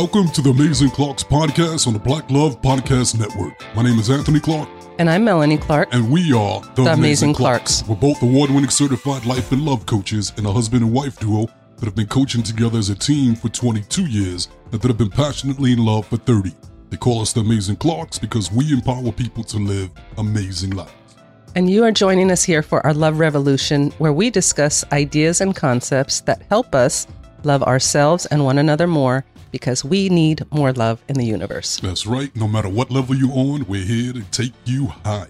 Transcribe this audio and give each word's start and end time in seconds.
Welcome 0.00 0.28
to 0.30 0.40
the 0.40 0.48
Amazing 0.48 0.88
Clarks 0.88 1.22
podcast 1.22 1.86
on 1.86 1.92
the 1.92 1.98
Black 1.98 2.30
Love 2.30 2.62
Podcast 2.62 3.20
Network. 3.20 3.52
My 3.76 3.82
name 3.82 3.98
is 3.98 4.08
Anthony 4.08 4.40
Clark, 4.40 4.66
And 4.98 5.10
I'm 5.10 5.24
Melanie 5.24 5.58
Clark. 5.58 5.90
and 5.92 6.10
we 6.10 6.32
are 6.32 6.62
the, 6.74 6.84
The 6.84 6.92
Amazing 6.94 7.34
Clarks. 7.34 7.84
We're 7.86 7.96
both 7.96 8.22
award 8.22 8.48
winning 8.50 8.70
certified 8.70 9.26
life 9.26 9.52
and 9.52 9.62
love 9.62 9.84
coaches 9.84 10.32
and 10.38 10.46
a 10.46 10.52
husband 10.52 10.84
and 10.84 10.90
wife 10.90 11.20
duo 11.20 11.48
that 11.76 11.84
have 11.84 11.94
been 11.94 12.06
coaching 12.06 12.42
together 12.42 12.78
as 12.78 12.88
a 12.88 12.94
team 12.94 13.34
for 13.34 13.50
22 13.50 14.06
years 14.06 14.48
and 14.72 14.80
that 14.80 14.88
have 14.88 14.96
been 14.96 15.10
passionately 15.10 15.74
in 15.74 15.84
love 15.84 16.06
for 16.06 16.16
30. 16.16 16.50
They 16.88 16.96
call 16.96 17.20
us 17.20 17.34
the 17.34 17.40
Amazing 17.40 17.76
Clarks 17.76 18.18
because 18.18 18.50
we 18.50 18.72
empower 18.72 19.12
people 19.12 19.44
to 19.44 19.58
live 19.58 19.90
amazing 20.16 20.70
lives. 20.70 20.92
And 21.54 21.68
you 21.68 21.84
are 21.84 21.92
joining 21.92 22.30
us 22.30 22.42
here 22.42 22.62
for 22.62 22.84
our 22.86 22.94
Love 22.94 23.18
Revolution, 23.18 23.90
where 23.98 24.14
we 24.14 24.30
discuss 24.30 24.82
ideas 24.92 25.42
and 25.42 25.54
concepts 25.54 26.22
that 26.22 26.40
help 26.48 26.74
us 26.74 27.06
love 27.44 27.62
ourselves 27.64 28.24
and 28.26 28.46
one 28.46 28.56
another 28.56 28.86
more 28.86 29.26
because 29.50 29.84
we 29.84 30.08
need 30.08 30.44
more 30.52 30.72
love 30.72 31.02
in 31.08 31.16
the 31.16 31.24
universe. 31.24 31.78
That's 31.80 32.06
right. 32.06 32.34
No 32.36 32.48
matter 32.48 32.68
what 32.68 32.90
level 32.90 33.14
you're 33.14 33.32
on, 33.32 33.66
we're 33.66 33.84
here 33.84 34.12
to 34.12 34.22
take 34.30 34.52
you 34.64 34.86
high. 34.86 35.28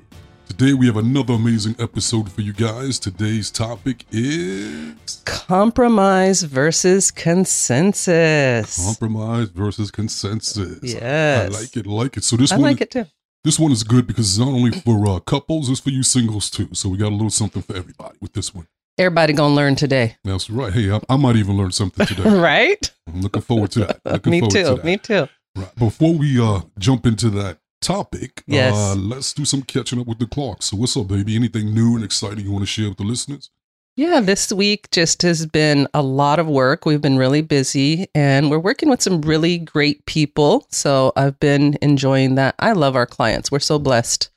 Today 0.48 0.74
we 0.74 0.87
have 0.87 0.97
another 0.97 1.34
amazing 1.34 1.77
episode 1.78 2.30
for 2.30 2.41
you 2.41 2.52
guys. 2.52 2.98
Today's 2.98 3.51
topic 3.51 4.05
is 4.11 5.23
Compromise 5.25 6.42
versus 6.42 7.11
consensus. 7.11 8.84
compromise 8.84 9.48
versus 9.51 9.91
consensus. 9.91 10.80
Yes. 10.83 11.55
I 11.55 11.61
like 11.61 11.77
it. 11.77 11.87
Like 11.87 12.16
it. 12.16 12.25
So 12.25 12.37
this 12.37 12.52
I 12.52 12.56
one, 12.56 12.62
like 12.64 12.80
it 12.80 12.91
too. 12.91 13.06
this 13.45 13.59
one 13.59 13.70
is 13.73 13.84
good 13.84 14.06
because 14.06 14.28
it's 14.28 14.39
not 14.39 14.48
only 14.52 14.73
for 14.73 15.06
uh, 15.09 15.20
couples, 15.20 15.70
it's 15.70 15.80
for 15.80 15.91
you 15.91 16.02
singles 16.02 16.50
too. 16.50 16.69
So 16.73 16.89
we 16.89 16.98
got 16.98 17.09
a 17.11 17.14
little 17.14 17.30
something 17.30 17.62
for 17.62 17.77
everybody 17.77 18.19
with 18.20 18.33
this 18.33 18.55
one. 18.55 18.66
Everybody 19.01 19.33
gonna 19.33 19.55
learn 19.55 19.77
today, 19.77 20.17
That's 20.25 20.51
right. 20.51 20.70
Hey, 20.75 20.91
I, 20.93 21.01
I 21.09 21.17
might 21.17 21.37
even 21.37 21.56
learn 21.56 21.73
something 21.73 22.05
today. 22.06 22.23
right? 22.39 22.93
I'm 23.09 23.23
looking 23.23 23.41
forward 23.41 23.70
to 23.70 23.81
that. 23.87 24.01
Looking 24.05 24.31
Me 24.31 24.41
forward 24.41 24.53
to 24.53 24.62
too. 24.62 24.75
that. 24.75 24.84
Me 24.84 24.97
too. 24.98 25.27
Right. 25.56 25.75
Before 25.77 26.12
we 26.12 26.39
uh 26.39 26.61
jump 26.79 27.06
into 27.06 27.31
that 27.31 27.56
topic, 27.81 28.43
Yes. 28.47 28.75
uh, 28.77 28.95
let's 28.97 29.33
do 29.33 29.47
some 29.47 29.62
catching 29.62 29.98
up 30.03 30.06
with 30.06 30.19
the 30.19 30.27
Clarks. 30.27 30.67
So 30.67 30.77
what's 30.77 30.95
up, 30.98 31.09
baby? 31.09 31.34
Anything 31.34 31.73
new 31.73 31.95
and 31.95 32.05
exciting 32.05 32.45
you 32.45 32.53
want 32.53 32.62
to 32.65 32.67
share 32.67 32.91
with 32.91 32.98
the 32.98 33.05
listeners? 33.05 33.48
Yeah, 33.97 34.21
this 34.21 34.53
week 34.53 34.91
just 34.91 35.23
has 35.23 35.47
been 35.47 35.89
a 35.95 36.03
lot 36.03 36.39
of 36.39 36.47
work. 36.47 36.84
We've 36.84 37.01
been 37.01 37.17
really 37.17 37.41
busy 37.41 38.06
and 38.15 38.51
we're 38.51 38.59
working 38.59 38.91
with 38.91 39.01
some 39.01 39.23
really 39.23 39.56
great 39.56 40.05
people. 40.05 40.67
So 40.71 41.15
I've 41.17 41.41
been 41.41 41.78
enjoying 41.81 42.34
that. 42.34 42.55
I 42.59 42.73
love 42.73 42.97
our 42.97 43.06
clients. 43.06 43.51
We're 43.51 43.61
so 43.61 43.78
blessed. 43.78 44.28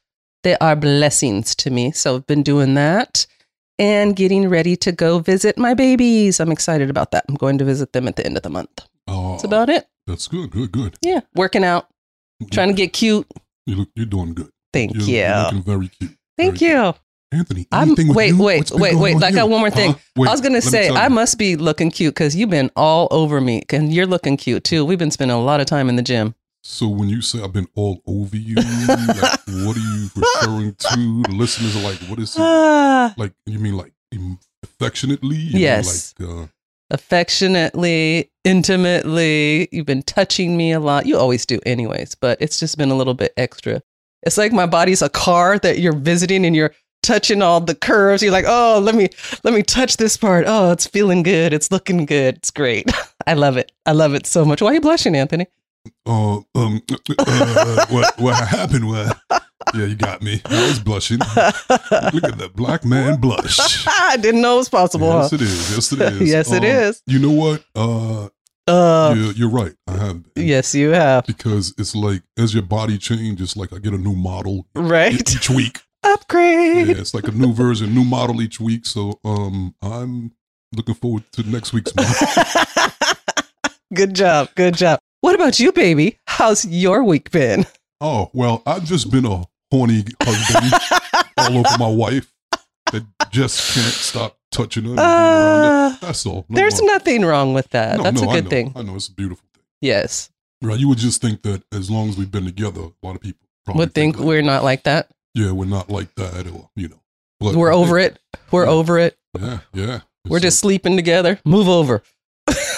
They 0.43 0.55
are 0.59 0.77
blessings 0.77 1.53
to 1.55 1.69
me. 1.69 1.91
So 1.91 2.15
I've 2.15 2.27
been 2.27 2.43
doing 2.43 2.75
that 2.75 3.27
and 3.79 4.15
getting 4.15 4.49
ready 4.49 4.75
to 4.77 4.91
go 4.91 5.19
visit 5.19 5.57
my 5.57 5.73
babies. 5.73 6.39
I'm 6.39 6.51
excited 6.51 6.89
about 6.89 7.11
that. 7.11 7.25
I'm 7.27 7.35
going 7.35 7.57
to 7.57 7.65
visit 7.65 7.93
them 7.93 8.07
at 8.07 8.15
the 8.15 8.25
end 8.25 8.37
of 8.37 8.43
the 8.43 8.49
month. 8.49 8.87
Uh, 9.07 9.31
That's 9.31 9.43
about 9.43 9.69
it. 9.69 9.87
That's 10.07 10.27
good. 10.27 10.51
Good. 10.51 10.71
Good. 10.71 10.95
Yeah, 11.01 11.21
working 11.35 11.63
out, 11.63 11.87
trying 12.51 12.69
to 12.69 12.73
get 12.73 12.93
cute. 12.93 13.27
You 13.65 13.75
look. 13.75 13.89
You're 13.95 14.05
doing 14.05 14.33
good. 14.33 14.49
Thank 14.73 14.95
You're, 14.95 15.03
you. 15.03 15.15
you're 15.17 15.43
looking 15.43 15.63
very 15.63 15.87
cute. 15.87 16.17
Thank 16.37 16.57
Very 16.57 16.71
you. 16.71 16.93
Anthony. 17.31 17.67
I'm 17.71 17.95
wait, 17.97 18.29
you? 18.29 18.43
wait, 18.43 18.71
wait, 18.71 18.95
wait. 18.95 19.15
on 19.15 19.23
I 19.23 19.31
got 19.31 19.49
one 19.49 19.59
more 19.59 19.71
thing. 19.71 19.93
Huh? 19.93 19.99
Wait, 20.17 20.27
I 20.27 20.31
was 20.31 20.41
gonna 20.41 20.61
say 20.61 20.89
I 20.89 21.07
must 21.07 21.37
be 21.37 21.55
looking 21.55 21.89
cute 21.89 22.13
because 22.13 22.35
you've 22.35 22.49
been 22.49 22.69
all 22.75 23.07
over 23.11 23.41
me, 23.41 23.63
and 23.69 23.93
you're 23.93 24.05
looking 24.05 24.37
cute 24.37 24.63
too. 24.63 24.85
We've 24.85 24.99
been 24.99 25.11
spending 25.11 25.35
a 25.35 25.41
lot 25.41 25.59
of 25.59 25.65
time 25.65 25.89
in 25.89 25.95
the 25.95 26.01
gym. 26.01 26.35
So 26.65 26.87
when 26.87 27.09
you 27.09 27.21
say 27.21 27.41
I've 27.41 27.51
been 27.51 27.67
all 27.75 28.01
over 28.07 28.37
you, 28.37 28.55
like, 28.55 28.65
what 28.87 29.75
are 29.75 29.79
you 29.79 30.09
referring 30.15 30.75
to? 30.75 31.23
The 31.23 31.35
listeners 31.35 31.75
are 31.75 31.83
like, 31.83 31.99
what 32.09 32.19
is 32.19 32.35
it? 32.37 32.39
Like 33.17 33.33
you 33.45 33.59
mean 33.59 33.75
like 33.75 33.93
em- 34.13 34.39
affectionately? 34.63 35.35
You 35.35 35.59
Yes. 35.59 36.15
Like 36.17 36.29
uh, 36.29 36.47
affectionately, 36.89 38.31
intimately. 38.45 39.67
You've 39.73 39.85
been 39.85 40.03
touching 40.03 40.55
me 40.55 40.71
a 40.71 40.79
lot. 40.79 41.05
You 41.05 41.17
always 41.17 41.45
do, 41.45 41.59
anyways, 41.65 42.15
but 42.15 42.37
it's 42.41 42.59
just 42.59 42.77
been 42.77 42.91
a 42.91 42.95
little 42.95 43.13
bit 43.13 43.33
extra. 43.35 43.81
It's 44.21 44.37
like 44.37 44.53
my 44.53 44.65
body's 44.65 45.01
a 45.01 45.09
car 45.09 45.59
that 45.59 45.79
you're 45.79 45.91
visiting, 45.91 46.45
and 46.45 46.55
you're 46.55 46.73
touching 47.01 47.41
all 47.41 47.59
the 47.59 47.75
curves. 47.75 48.23
You're 48.23 48.31
like, 48.31 48.45
oh, 48.47 48.79
let 48.81 48.95
me 48.95 49.09
let 49.43 49.53
me 49.53 49.63
touch 49.63 49.97
this 49.97 50.15
part. 50.15 50.45
Oh, 50.47 50.71
it's 50.71 50.87
feeling 50.87 51.23
good. 51.23 51.51
It's 51.51 51.71
looking 51.71 52.05
good. 52.05 52.37
It's 52.37 52.51
great. 52.51 52.89
I 53.27 53.33
love 53.33 53.57
it. 53.57 53.73
I 53.85 53.91
love 53.91 54.13
it 54.13 54.25
so 54.25 54.45
much. 54.45 54.61
Why 54.61 54.69
are 54.69 54.73
you 54.75 54.81
blushing, 54.81 55.15
Anthony? 55.15 55.47
Uh, 56.05 56.35
um, 56.55 56.81
uh, 57.19 57.85
what 57.89 58.19
what 58.19 58.47
happened 58.47 58.87
was, 58.87 59.11
yeah, 59.73 59.85
you 59.85 59.95
got 59.95 60.21
me. 60.21 60.41
I 60.45 60.67
was 60.67 60.79
blushing. 60.79 61.19
Look 61.19 62.23
at 62.23 62.37
that 62.37 62.51
black 62.55 62.85
man 62.85 63.19
blush. 63.21 63.85
I 63.87 64.17
didn't 64.17 64.41
know 64.41 64.55
it 64.55 64.57
was 64.59 64.69
possible. 64.69 65.07
Yes, 65.07 65.29
huh? 65.31 65.35
it 65.35 65.41
is. 65.41 65.71
Yes, 65.75 65.91
it 65.91 66.01
is. 66.01 66.29
Yes, 66.29 66.51
it 66.51 66.57
Um, 66.57 66.63
is. 66.65 67.01
You 67.07 67.19
know 67.19 67.31
what? 67.31 67.63
Uh, 67.75 68.29
Uh, 68.67 69.13
you're, 69.17 69.33
you're 69.33 69.49
right. 69.49 69.73
I 69.87 69.93
have. 69.97 70.33
been. 70.33 70.47
yes, 70.47 70.73
you 70.73 70.89
have. 70.91 71.25
Because 71.25 71.73
it's 71.77 71.93
like 71.95 72.23
as 72.37 72.53
your 72.53 72.63
body 72.63 72.97
changes, 72.97 73.57
like 73.57 73.73
I 73.73 73.79
get 73.79 73.93
a 73.93 73.97
new 73.97 74.15
model 74.15 74.65
Right. 74.75 75.13
each 75.13 75.49
week. 75.49 75.81
Upgrade. 76.03 76.87
Yeah, 76.87 76.95
it's 76.97 77.13
like 77.13 77.27
a 77.27 77.31
new 77.31 77.53
version, 77.53 77.93
new 77.93 78.03
model 78.05 78.41
each 78.41 78.59
week. 78.59 78.85
So 78.85 79.19
um, 79.25 79.73
I'm 79.81 80.31
looking 80.75 80.95
forward 80.95 81.23
to 81.33 81.43
next 81.49 81.71
week's 81.73 81.93
model. 81.95 82.91
good 83.93 84.13
job. 84.13 84.49
Good 84.55 84.75
job. 84.75 84.99
What 85.23 85.35
about 85.35 85.57
you, 85.57 85.71
baby? 85.71 86.19
How's 86.27 86.65
your 86.65 87.01
week 87.01 87.31
been? 87.31 87.65
Oh 88.01 88.29
well, 88.33 88.61
I've 88.65 88.83
just 88.83 89.09
been 89.09 89.25
a 89.25 89.43
horny 89.71 90.03
husband 90.21 90.73
all 91.37 91.57
over 91.59 91.77
my 91.79 91.87
wife 91.87 92.33
that 92.91 93.05
just 93.31 93.73
can't 93.73 93.93
stop 93.93 94.37
touching 94.51 94.83
her. 94.83 94.95
Uh, 94.97 95.95
That's 96.01 96.25
all. 96.25 96.45
No, 96.49 96.55
there's 96.57 96.81
no. 96.81 96.87
nothing 96.91 97.23
wrong 97.23 97.53
with 97.53 97.69
that. 97.69 97.95
No, 97.99 98.03
That's 98.03 98.21
no, 98.21 98.27
a 98.27 98.31
I 98.31 98.35
good 98.35 98.43
know. 98.43 98.49
thing. 98.49 98.73
I 98.75 98.81
know 98.81 98.95
it's 98.97 99.07
a 99.07 99.13
beautiful 99.13 99.45
thing. 99.53 99.63
Yes. 99.79 100.29
Right? 100.61 100.77
You 100.77 100.89
would 100.89 100.97
just 100.97 101.21
think 101.21 101.43
that 101.43 101.63
as 101.71 101.89
long 101.89 102.09
as 102.09 102.17
we've 102.17 102.29
been 102.29 102.43
together, 102.43 102.81
a 102.81 102.91
lot 103.07 103.15
of 103.15 103.21
people 103.21 103.47
probably 103.63 103.79
Would 103.79 103.93
think 103.93 104.17
that, 104.17 104.23
we're 104.25 104.41
not 104.41 104.65
like 104.65 104.83
that. 104.83 105.07
yeah, 105.33 105.51
we're 105.53 105.63
not 105.63 105.89
like 105.89 106.13
that, 106.15 106.45
or 106.47 106.69
you 106.75 106.89
know, 106.89 106.99
but 107.39 107.55
We're 107.55 107.73
over 107.73 107.97
it. 107.97 108.19
We're 108.51 108.65
Yeah. 108.65 108.71
over 108.71 108.99
it. 108.99 109.17
Yeah, 109.39 109.59
yeah. 109.73 109.99
We're 110.27 110.37
It's, 110.37 110.43
just 110.43 110.59
sleeping 110.59 110.97
together. 110.97 111.39
Move 111.45 111.69
over. 111.69 112.03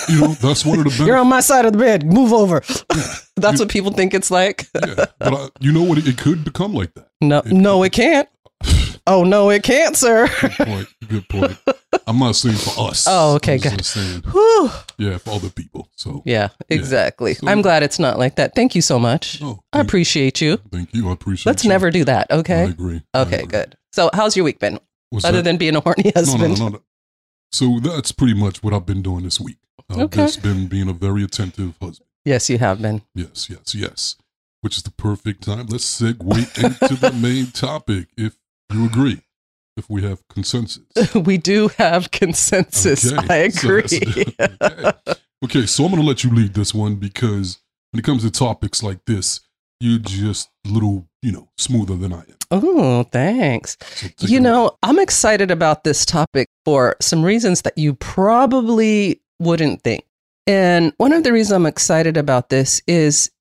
You 0.10 0.22
know 0.22 0.28
that's 0.34 0.66
one 0.66 0.80
of 0.80 0.84
the 0.86 0.90
benefits. 0.90 1.08
You're 1.08 1.18
on 1.18 1.28
my 1.28 1.40
side 1.42 1.66
of 1.66 1.74
the 1.74 1.80
bed. 1.80 2.06
Move 2.06 2.34
over. 2.34 2.62
That's 3.38 3.60
You- 3.60 3.66
what 3.66 3.70
people 3.70 3.92
think 3.92 4.14
it's 4.14 4.32
like. 4.32 4.68
yeah, 4.74 5.06
but 5.20 5.34
I, 5.34 5.50
you 5.60 5.72
know 5.74 5.84
what? 5.84 5.98
It, 5.98 6.08
it 6.08 6.18
could 6.18 6.44
become 6.46 6.74
like 6.74 6.94
that. 6.94 7.10
No, 7.22 7.40
It- 7.40 7.48
no, 7.52 7.84
it 7.84 7.92
can't. 7.92 8.30
Oh 9.08 9.24
no, 9.24 9.52
it 9.52 9.62
can't, 9.62 9.96
sir. 9.96 10.28
Good 10.42 10.52
point. 10.58 10.88
Good 11.08 11.30
point. 11.30 11.58
I'm 12.08 12.18
not 12.18 12.36
saying 12.36 12.56
for 12.56 12.90
us. 12.90 13.06
Oh, 13.08 13.36
okay, 13.36 13.60
good. 13.60 13.86
saying, 13.86 14.24
yeah, 14.98 15.20
for 15.20 15.30
other 15.36 15.52
people. 15.52 15.90
So, 15.96 16.24
Yeah, 16.26 16.48
exactly. 16.70 17.36
So- 17.36 17.48
I'm 17.48 17.62
glad 17.62 17.84
it's 17.84 18.00
not 18.00 18.18
like 18.18 18.38
that. 18.38 18.56
Thank 18.56 18.74
you 18.74 18.82
so 18.82 18.98
much. 18.98 19.40
oh, 19.44 19.60
I 19.72 19.82
appreciate 19.82 20.42
you. 20.42 20.58
thank 20.72 20.92
you. 20.96 21.08
I 21.10 21.14
appreciate. 21.14 21.46
Let's 21.52 21.64
you. 21.64 21.70
never 21.70 21.92
do 21.92 22.04
that, 22.06 22.32
Okay. 22.32 22.62
I 22.62 22.64
okay? 22.64 22.72
agree. 22.72 23.02
I 23.14 23.20
Okay, 23.22 23.36
agree. 23.36 23.48
good. 23.48 23.78
So, 23.92 24.10
how's 24.12 24.36
your 24.36 24.44
week 24.46 24.58
been 24.58 24.80
What's 25.12 25.24
other 25.24 25.38
that? 25.38 25.44
than 25.44 25.58
being 25.58 25.76
a 25.76 25.82
horny 25.82 26.02
no, 26.06 26.12
no, 26.16 26.20
husband? 26.22 26.58
no, 26.60 26.66
no, 26.66 26.70
no. 26.78 26.82
So 27.52 27.80
that's 27.84 28.12
pretty 28.12 28.34
much 28.34 28.64
what 28.64 28.74
I've 28.74 28.88
been 28.88 29.04
doing 29.04 29.24
this 29.24 29.40
week. 29.40 29.58
I've 29.90 30.00
Okay. 30.00 30.26
just 30.26 30.42
been 30.42 30.68
being 30.68 30.90
a 30.90 30.94
very 30.94 31.24
attentive 31.24 31.76
husband. 31.82 32.08
Yes, 32.24 32.50
you 32.50 32.58
have 32.58 32.82
been. 32.82 33.02
Yes, 33.14 33.50
yes, 33.50 33.76
yes. 33.76 34.16
Which 34.62 34.78
is 34.78 34.84
the 34.84 34.92
perfect 34.92 35.44
time. 35.44 35.68
Let's 35.68 35.86
segue 36.02 36.64
into 36.64 36.96
the 36.96 37.12
main 37.22 37.48
topic, 37.48 38.08
if 38.18 38.36
you 38.74 38.86
agree. 38.86 39.22
If 39.78 39.90
we 39.90 40.02
have 40.04 40.26
consensus. 40.30 40.84
we 41.16 41.38
do 41.38 41.68
have 41.78 42.10
consensus. 42.12 43.12
Okay, 43.12 43.44
I 43.46 43.50
so 43.50 43.68
agree. 43.68 43.82
that's- 44.38 44.96
okay. 45.04 45.14
okay, 45.44 45.66
so 45.66 45.84
I'm 45.86 45.92
going 45.92 46.02
to 46.02 46.08
let 46.08 46.24
you 46.24 46.32
lead 46.32 46.54
this 46.54 46.74
one 46.74 46.96
because 46.96 47.60
when 47.92 48.00
it 48.00 48.04
comes 48.04 48.24
to 48.24 48.32
topics 48.32 48.82
like 48.82 49.04
this, 49.06 49.42
you're 49.82 50.00
just 50.00 50.50
a 50.66 50.70
little, 50.70 51.08
you 51.22 51.34
know, 51.34 51.50
smoother 51.58 51.96
than 51.98 52.14
I 52.14 52.20
am. 52.22 52.38
oh, 52.52 53.04
thanks. 53.04 53.76
So 54.18 54.28
You 54.28 54.40
know, 54.40 54.78
I'm 54.82 54.98
excited 54.98 55.52
about 55.52 55.84
this 55.84 56.06
topic 56.06 56.48
for 56.64 56.96
some 57.02 57.22
reasons 57.24 57.62
that 57.64 57.78
you 57.78 57.94
probably 57.96 59.22
wouldn't 59.40 59.82
think. 59.82 60.06
And 60.48 60.94
one 60.98 61.12
of 61.14 61.24
the 61.24 61.34
reasons 61.34 61.54
I'm 61.54 61.66
excited 61.66 62.18
about 62.18 62.50
this 62.50 62.82
is 62.88 63.32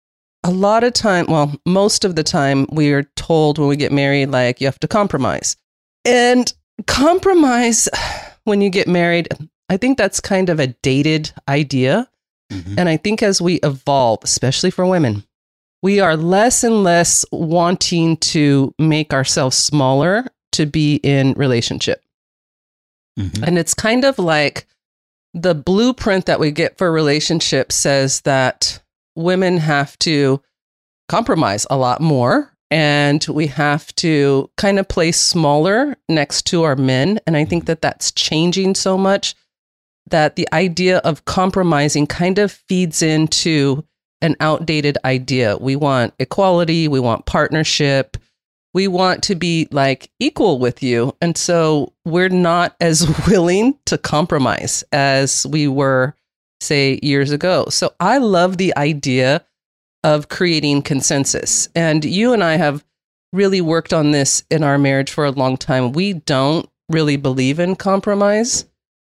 a 0.43 0.51
lot 0.51 0.85
of 0.85 0.93
time, 0.93 1.27
well, 1.29 1.55
most 1.67 2.05
of 2.05 2.17
the 2.17 2.23
time, 2.23 2.67
we 2.71 2.93
are 2.93 3.05
told 3.17 3.59
when 3.59 3.69
we 3.69 3.77
get 3.77 3.93
married, 3.93 4.31
like, 4.31 4.61
you 4.61 4.67
have 4.67 4.81
to 4.81 4.89
compromise. 4.89 5.57
And 6.05 6.53
compromise 6.87 7.89
when 8.45 8.61
you 8.61 8.71
get 8.71 8.89
married, 8.89 9.29
I 9.69 9.77
think 9.77 9.99
that's 9.99 10.21
kind 10.21 10.49
of 10.49 10.61
a 10.61 10.69
dated 10.83 11.33
idea. 11.49 12.09
Mhm. 12.53 12.75
And 12.79 12.89
I 12.89 12.97
think 12.99 13.23
as 13.23 13.41
we 13.41 13.55
evolve, 13.63 14.21
especially 14.23 14.71
for 14.71 14.85
women, 14.87 15.25
we 15.83 16.01
are 16.01 16.17
less 16.17 16.65
and 16.65 16.83
less 16.83 17.25
wanting 17.33 18.17
to 18.19 18.75
make 18.79 19.13
ourselves 19.13 19.57
smaller 19.57 20.27
to 20.53 20.67
be 20.67 20.97
in 20.97 21.33
relationship. 21.35 22.03
Mhm. 23.19 23.43
And 23.47 23.59
it's 23.59 23.75
kind 23.75 24.05
of 24.05 24.19
like 24.19 24.67
the 25.35 25.55
blueprint 25.55 26.27
that 26.27 26.41
we 26.41 26.53
get 26.53 26.79
for 26.79 26.91
relationships 26.91 27.75
says 27.75 28.21
that 28.23 28.81
women 29.17 29.59
have 29.59 29.99
to 29.99 30.41
compromise 31.09 31.67
a 31.69 31.77
lot 31.77 32.01
more 32.01 32.53
and 32.71 33.25
we 33.29 33.49
have 33.49 33.95
to 33.97 34.51
kind 34.57 34.79
of 34.79 34.89
place 34.89 35.21
smaller 35.21 35.97
next 36.09 36.43
to 36.47 36.63
our 36.63 36.77
men. 36.77 37.21
And 37.27 37.37
I 37.37 37.45
think 37.45 37.67
that 37.67 37.83
that's 37.83 38.11
changing 38.13 38.75
so 38.75 38.97
much 38.97 39.35
that 40.07 40.37
the 40.37 40.49
idea 40.53 40.99
of 40.99 41.25
compromising 41.25 42.07
kind 42.07 42.39
of 42.39 42.53
feeds 42.53 43.03
into 43.03 43.85
an 44.21 44.37
outdated 44.41 44.99
idea. 45.05 45.57
We 45.59 45.77
want 45.77 46.15
equality, 46.19 46.89
we 46.89 47.01
want 47.01 47.27
partnership, 47.27 48.17
we 48.75 48.89
want 48.89 49.23
to 49.23 49.35
be 49.37 49.69
like 49.71 50.11
equal 50.19 50.59
with 50.59 50.83
you. 50.83 51.17
And 51.21 51.39
so 51.39 51.93
we're 52.05 52.29
not 52.29 52.77
as 52.81 53.09
willing 53.29 53.79
to 53.87 53.97
compromise 53.97 54.85
as 54.93 55.47
we 55.47 55.69
were, 55.69 56.15
say, 56.61 56.99
years 57.03 57.31
ago. 57.31 57.67
So 57.71 57.95
I 58.01 58.19
love 58.19 58.59
the 58.59 58.77
idea 58.77 59.45
of 60.03 60.29
creating 60.29 60.83
consensus. 60.83 61.69
And 61.75 62.05
you 62.05 62.33
and 62.33 62.45
I 62.45 62.57
have 62.57 62.85
really 63.33 63.61
worked 63.61 63.93
on 63.93 64.11
this 64.11 64.45
in 64.51 64.63
our 64.63 64.77
marriage 64.77 65.11
for 65.11 65.25
a 65.25 65.31
long 65.31 65.57
time. 65.57 65.93
We 65.93 66.13
don't 66.13 66.69
really 66.91 67.17
believe 67.17 67.59
in 67.59 67.77
compromise. 67.77 68.67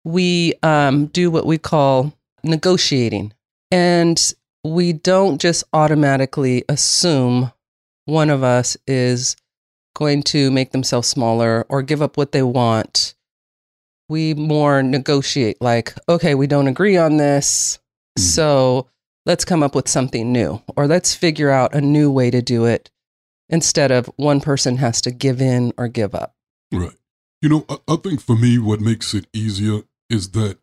We 0.05 0.55
um, 0.63 1.07
do 1.07 1.31
what 1.31 1.47
we 1.47 1.59
call 1.59 2.13
negotiating. 2.45 3.33
And 3.73 4.33
we 4.63 4.93
don't 4.93 5.41
just 5.41 5.65
automatically 5.73 6.65
assume 6.69 7.53
one 8.05 8.31
of 8.31 8.43
us 8.43 8.77
is 8.87 9.37
going 9.97 10.23
to 10.23 10.51
make 10.51 10.73
themselves 10.73 11.09
smaller 11.09 11.65
or 11.71 11.81
give 11.83 12.03
up 12.03 12.17
what 12.19 12.33
they 12.33 12.43
want. 12.43 13.15
We 14.09 14.35
more 14.35 14.83
negotiate, 14.83 15.57
like, 15.61 15.95
okay, 16.09 16.35
we 16.35 16.47
don't 16.47 16.69
agree 16.69 16.97
on 16.99 17.17
this. 17.17 17.79
Mhm. 18.19 18.23
So 18.23 18.89
let's 19.25 19.45
come 19.45 19.63
up 19.63 19.75
with 19.75 19.89
something 19.89 20.31
new, 20.31 20.63
or 20.77 20.87
let's 20.87 21.15
figure 21.15 21.51
out 21.51 21.75
a 21.75 21.81
new 21.81 22.11
way 22.11 22.31
to 22.31 22.43
do 22.43 22.67
it 22.67 22.91
instead 23.49 23.91
of 23.91 24.11
one 24.17 24.41
person 24.41 24.77
has 24.77 25.01
to 25.01 25.11
give 25.11 25.41
in 25.41 25.73
or 25.79 25.89
give 25.89 26.15
up. 26.15 26.37
Right. 26.71 26.97
You 27.41 27.49
know, 27.49 27.65
I, 27.69 27.79
I 27.89 27.97
think 27.97 28.21
for 28.21 28.37
me, 28.37 28.59
what 28.59 28.81
makes 28.81 29.15
it 29.15 29.27
easier 29.33 29.83
is 30.11 30.31
that 30.33 30.59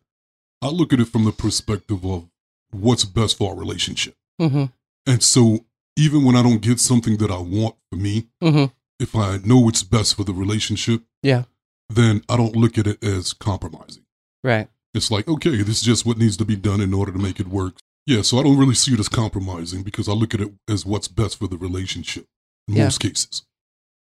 I 0.62 0.68
look 0.68 0.92
at 0.92 1.00
it 1.00 1.08
from 1.08 1.24
the 1.24 1.32
perspective 1.32 2.04
of 2.04 2.28
what's 2.70 3.04
best 3.04 3.36
for 3.36 3.50
our 3.50 3.58
relationship. 3.58 4.14
hmm 4.38 4.66
And 5.06 5.22
so 5.22 5.66
even 5.96 6.24
when 6.24 6.36
I 6.36 6.42
don't 6.42 6.62
get 6.62 6.80
something 6.80 7.16
that 7.18 7.30
I 7.30 7.38
want 7.38 7.74
for 7.90 7.96
me, 7.96 8.28
hmm 8.40 8.66
if 9.04 9.14
I 9.14 9.38
know 9.44 9.58
what's 9.60 9.82
best 9.84 10.16
for 10.16 10.24
the 10.24 10.32
relationship, 10.32 11.02
Yeah. 11.22 11.44
then 11.88 12.22
I 12.28 12.36
don't 12.36 12.56
look 12.56 12.76
at 12.78 12.86
it 12.88 13.04
as 13.04 13.32
compromising. 13.32 14.04
Right. 14.42 14.68
It's 14.94 15.10
like, 15.10 15.28
okay, 15.28 15.56
this 15.58 15.78
is 15.78 15.82
just 15.82 16.06
what 16.06 16.18
needs 16.18 16.36
to 16.38 16.44
be 16.44 16.56
done 16.56 16.80
in 16.80 16.92
order 16.92 17.12
to 17.12 17.18
make 17.18 17.38
it 17.38 17.48
work. 17.48 17.74
Yeah, 18.06 18.22
so 18.22 18.38
I 18.38 18.42
don't 18.42 18.58
really 18.58 18.74
see 18.74 18.92
it 18.94 19.00
as 19.00 19.08
compromising 19.08 19.82
because 19.82 20.08
I 20.08 20.12
look 20.12 20.34
at 20.34 20.40
it 20.40 20.52
as 20.68 20.84
what's 20.84 21.08
best 21.08 21.38
for 21.38 21.46
the 21.46 21.56
relationship 21.56 22.26
in 22.68 22.74
Yeah. 22.74 22.84
most 22.84 22.98
cases. 23.00 23.44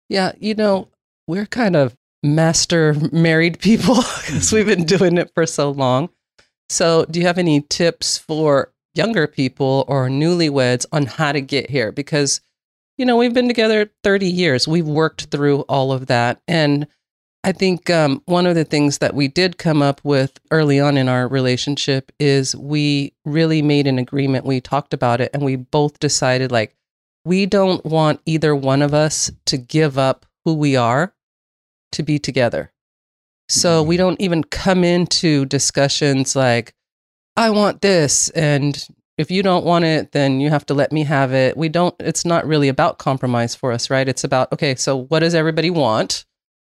Yeah, 0.08 0.32
you 0.38 0.54
know, 0.54 0.88
we're 1.26 1.46
kind 1.46 1.76
of 1.76 1.96
master 2.22 2.94
married 3.12 3.58
people 3.60 3.94
because 3.96 4.46
mm-hmm. 4.46 4.56
we've 4.56 4.66
been 4.66 4.84
doing 4.84 5.18
it 5.18 5.30
for 5.34 5.46
so 5.46 5.70
long. 5.70 6.10
So, 6.68 7.04
do 7.10 7.18
you 7.18 7.26
have 7.26 7.38
any 7.38 7.62
tips 7.62 8.18
for 8.18 8.72
younger 8.94 9.26
people 9.26 9.84
or 9.88 10.08
newlyweds 10.08 10.86
on 10.92 11.06
how 11.06 11.32
to 11.32 11.40
get 11.40 11.70
here? 11.70 11.90
Because, 11.92 12.40
you 13.00 13.06
know, 13.06 13.16
we've 13.16 13.32
been 13.32 13.48
together 13.48 13.90
30 14.04 14.26
years, 14.26 14.68
we've 14.68 14.86
worked 14.86 15.30
through 15.30 15.60
all 15.62 15.90
of 15.90 16.08
that. 16.08 16.42
And 16.46 16.86
I 17.42 17.52
think 17.52 17.88
um, 17.88 18.20
one 18.26 18.44
of 18.44 18.54
the 18.54 18.64
things 18.66 18.98
that 18.98 19.14
we 19.14 19.26
did 19.26 19.56
come 19.56 19.80
up 19.80 20.02
with 20.04 20.38
early 20.50 20.78
on 20.78 20.98
in 20.98 21.08
our 21.08 21.26
relationship 21.26 22.12
is 22.20 22.54
we 22.54 23.14
really 23.24 23.62
made 23.62 23.86
an 23.86 23.98
agreement. 23.98 24.44
We 24.44 24.60
talked 24.60 24.92
about 24.92 25.22
it 25.22 25.30
and 25.32 25.42
we 25.42 25.56
both 25.56 25.98
decided, 25.98 26.52
like, 26.52 26.76
we 27.24 27.46
don't 27.46 27.82
want 27.86 28.20
either 28.26 28.54
one 28.54 28.82
of 28.82 28.92
us 28.92 29.30
to 29.46 29.56
give 29.56 29.96
up 29.96 30.26
who 30.44 30.52
we 30.52 30.76
are 30.76 31.14
to 31.92 32.02
be 32.02 32.18
together. 32.18 32.70
So 33.48 33.82
we 33.82 33.96
don't 33.96 34.20
even 34.20 34.44
come 34.44 34.84
into 34.84 35.46
discussions 35.46 36.36
like, 36.36 36.74
I 37.34 37.48
want 37.48 37.80
this. 37.80 38.28
And 38.30 38.86
if 39.20 39.30
you 39.30 39.42
don't 39.42 39.66
want 39.66 39.84
it, 39.84 40.12
then 40.12 40.40
you 40.40 40.48
have 40.48 40.64
to 40.66 40.74
let 40.74 40.92
me 40.92 41.04
have 41.04 41.34
it. 41.34 41.54
We 41.54 41.68
don't, 41.68 41.94
it's 42.00 42.24
not 42.24 42.46
really 42.46 42.68
about 42.68 42.96
compromise 42.96 43.54
for 43.54 43.70
us, 43.70 43.90
right? 43.90 44.08
It's 44.08 44.24
about, 44.24 44.50
okay, 44.50 44.74
so 44.74 44.96
what 44.96 45.18
does 45.18 45.34
everybody 45.34 45.68
want? 45.68 46.24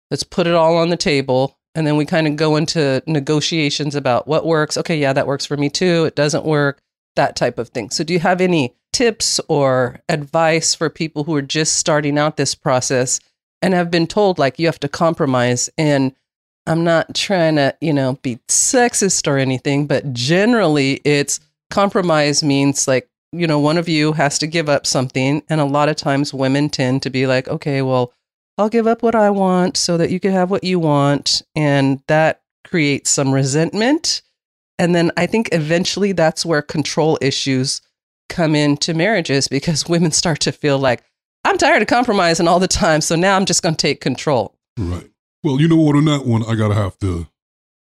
Let's 0.10 0.24
put 0.24 0.48
it 0.48 0.54
all 0.54 0.76
on 0.76 0.90
the 0.90 0.98
table. 0.98 1.58
And 1.76 1.88
then 1.88 1.96
we 1.96 2.06
kind 2.06 2.28
of 2.28 2.36
go 2.36 2.58
into 2.58 3.02
negotiations 3.08 3.96
about 3.96 4.28
what 4.28 4.46
works. 4.46 4.76
Okay, 4.76 4.98
yeah, 4.98 5.14
that 5.14 5.28
works 5.28 5.46
for 5.46 5.56
me 5.56 5.70
too. 5.70 6.04
It 6.04 6.16
doesn't 6.16 6.44
work, 6.44 6.82
that 7.16 7.38
type 7.38 7.58
of 7.58 7.70
thing. 7.70 7.90
So, 7.90 8.04
do 8.04 8.12
you 8.12 8.20
have 8.20 8.42
any 8.42 8.76
tips 8.92 9.40
or 9.48 10.02
advice 10.10 10.76
for 10.76 10.90
people 10.90 11.24
who 11.24 11.36
are 11.36 11.42
just 11.42 11.78
starting 11.78 12.18
out 12.18 12.36
this 12.36 12.54
process 12.54 13.22
and 13.62 13.74
have 13.74 13.90
been 13.90 14.08
told, 14.08 14.38
like, 14.38 14.60
you 14.60 14.66
have 14.66 14.82
to 14.82 14.90
compromise? 14.90 15.70
And 15.78 16.14
I'm 16.68 16.84
not 16.84 17.16
trying 17.16 17.56
to, 17.56 17.74
you 17.80 17.94
know, 17.94 18.20
be 18.22 18.40
sexist 18.50 19.26
or 19.26 19.38
anything, 19.38 19.88
but 19.88 20.12
generally 20.12 21.00
it's 21.06 21.40
compromise 21.72 22.44
means 22.44 22.88
like, 22.88 23.10
you 23.32 23.48
know, 23.48 23.60
one 23.60 23.78
of 23.78 23.88
you 23.90 24.14
has 24.14 24.38
to 24.40 24.48
give 24.48 24.70
up 24.70 24.86
something. 24.86 25.42
And 25.50 25.62
a 25.62 25.66
lot 25.66 25.90
of 25.90 25.96
times 25.96 26.34
women 26.34 26.70
tend 26.70 27.02
to 27.04 27.10
be 27.10 27.26
like, 27.28 27.48
okay, 27.48 27.82
well, 27.82 28.14
I'll 28.58 28.70
give 28.70 28.88
up 28.88 29.02
what 29.02 29.16
I 29.16 29.30
want 29.30 29.78
so 29.78 29.98
that 29.98 30.12
you 30.12 30.20
can 30.20 30.32
have 30.34 30.52
what 30.52 30.64
you 30.64 30.80
want. 30.80 31.42
And 31.56 32.02
that 32.08 32.42
creates 32.68 33.10
some 33.10 33.32
resentment. 33.32 34.22
And 34.78 34.94
then 34.94 35.12
I 35.18 35.26
think 35.26 35.50
eventually 35.52 36.12
that's 36.12 36.46
where 36.46 36.62
control 36.62 37.18
issues 37.22 37.82
come 38.30 38.56
into 38.56 38.94
marriages 38.94 39.48
because 39.48 39.88
women 39.90 40.12
start 40.12 40.40
to 40.42 40.52
feel 40.52 40.78
like, 40.78 41.04
I'm 41.44 41.58
tired 41.58 41.82
of 41.82 41.88
compromising 41.88 42.48
all 42.48 42.60
the 42.60 42.68
time. 42.68 43.02
So 43.02 43.16
now 43.16 43.36
I'm 43.36 43.46
just 43.46 43.64
going 43.64 43.74
to 43.74 43.82
take 43.82 44.00
control. 44.00 44.56
Right. 44.78 45.10
Well, 45.44 45.60
you 45.60 45.68
know 45.68 45.76
what? 45.78 45.96
On 45.96 46.06
that 46.06 46.26
one, 46.26 46.44
I 46.44 46.54
gotta 46.54 46.76
have 46.76 47.00
to 47.00 47.28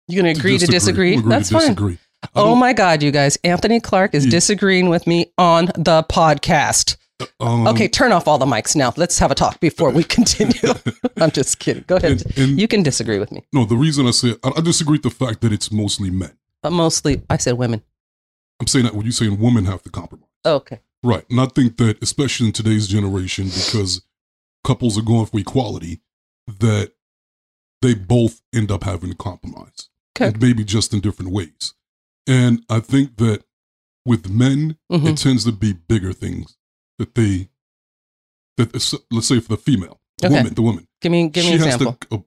You're 0.09 0.23
going 0.23 0.35
to 0.35 0.41
agree 0.41 0.59
to 0.59 0.67
disagree? 0.67 1.17
Agree 1.17 1.31
That's 1.31 1.51
to 1.51 1.55
fine. 1.55 1.63
disagree. 1.69 1.95
I 1.95 1.99
Oh 2.35 2.55
my 2.55 2.73
God, 2.73 3.03
you 3.03 3.11
guys. 3.11 3.37
Anthony 3.45 3.81
Clark 3.81 4.15
is 4.15 4.27
disagreeing 4.27 4.89
with 4.89 5.07
me 5.07 5.33
on 5.39 5.67
the 5.77 6.05
podcast. 6.09 6.97
um, 7.41 7.67
Okay, 7.69 7.89
turn 7.89 8.13
off 8.13 8.27
all 8.29 8.39
the 8.39 8.47
mics 8.47 8.75
now. 8.77 8.93
Let's 8.97 9.19
have 9.19 9.31
a 9.31 9.35
talk 9.35 9.61
before 9.61 9.91
we 9.91 10.05
continue. 10.19 10.75
I'm 11.19 11.31
just 11.31 11.59
kidding. 11.59 11.85
Go 11.87 11.97
ahead. 11.97 12.13
And, 12.13 12.39
and 12.39 12.61
You 12.61 12.69
can 12.69 12.83
disagree 12.83 13.19
with 13.19 13.31
me, 13.33 13.45
no, 13.53 13.65
the 13.65 13.77
reason 13.77 14.07
I 14.07 14.11
say 14.11 14.35
I, 14.43 14.53
I 14.57 14.61
disagree 14.61 14.95
with 14.95 15.03
the 15.03 15.11
fact 15.11 15.41
that 15.43 15.53
it's 15.53 15.71
mostly 15.71 16.11
men. 16.11 16.37
but 16.63 16.71
mostly 16.73 17.23
I 17.31 17.37
said 17.37 17.55
women. 17.59 17.83
I'm 18.61 18.67
saying 18.69 18.85
that 18.85 18.95
when 18.95 19.05
you're 19.05 19.13
saying 19.13 19.39
women 19.41 19.65
have 19.67 19.83
to 19.83 19.91
compromise. 19.91 20.29
Okay. 20.47 20.81
Right. 21.03 21.25
And 21.29 21.41
I 21.41 21.47
think 21.47 21.77
that, 21.79 22.03
especially 22.03 22.47
in 22.47 22.53
today's 22.53 22.87
generation, 22.89 23.47
because 23.47 24.03
couples 24.63 24.97
are 24.97 25.03
going 25.03 25.27
for 25.27 25.39
equality, 25.39 26.01
that 26.61 26.93
they 27.83 27.95
both 27.95 28.41
end 28.55 28.71
up 28.71 28.85
having 28.85 29.11
to 29.11 29.17
compromise. 29.17 29.89
Okay. 30.17 30.29
And 30.29 30.41
maybe 30.41 30.65
just 30.65 30.95
in 30.95 31.01
different 31.01 31.33
ways. 31.33 31.75
And 32.27 32.65
I 32.69 32.81
think 32.81 33.17
that 33.19 33.45
with 34.07 34.29
men, 34.31 34.77
Mhm. 34.91 35.07
it 35.09 35.17
tends 35.19 35.45
to 35.45 35.53
be 35.53 35.73
bigger 35.73 36.13
things 36.13 36.57
that 36.99 37.15
they, 37.15 37.49
that 38.57 38.73
let's 39.11 39.27
say 39.27 39.41
for 39.41 39.49
the 39.49 39.57
female, 39.57 40.01
the 40.19 40.27
Okay. 40.29 40.37
woman, 40.37 40.55
the 40.55 40.63
woman, 40.63 40.89
Give 41.01 41.13
me 41.13 41.29
give 41.29 41.45
me 41.45 41.51
she 41.51 41.57
an 41.57 41.63
example. 41.65 41.99
to, 42.11 42.17
uh, 42.17 42.19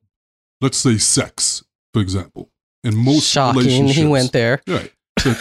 let's 0.62 0.78
say 0.78 0.98
sex, 0.98 1.64
for 1.94 2.02
example. 2.02 2.52
And 2.84 2.96
most 2.98 3.28
Shocking. 3.30 3.88
He 3.88 4.06
went 4.06 4.32
there. 4.32 4.62
Right. 4.68 4.92
So, 5.20 5.36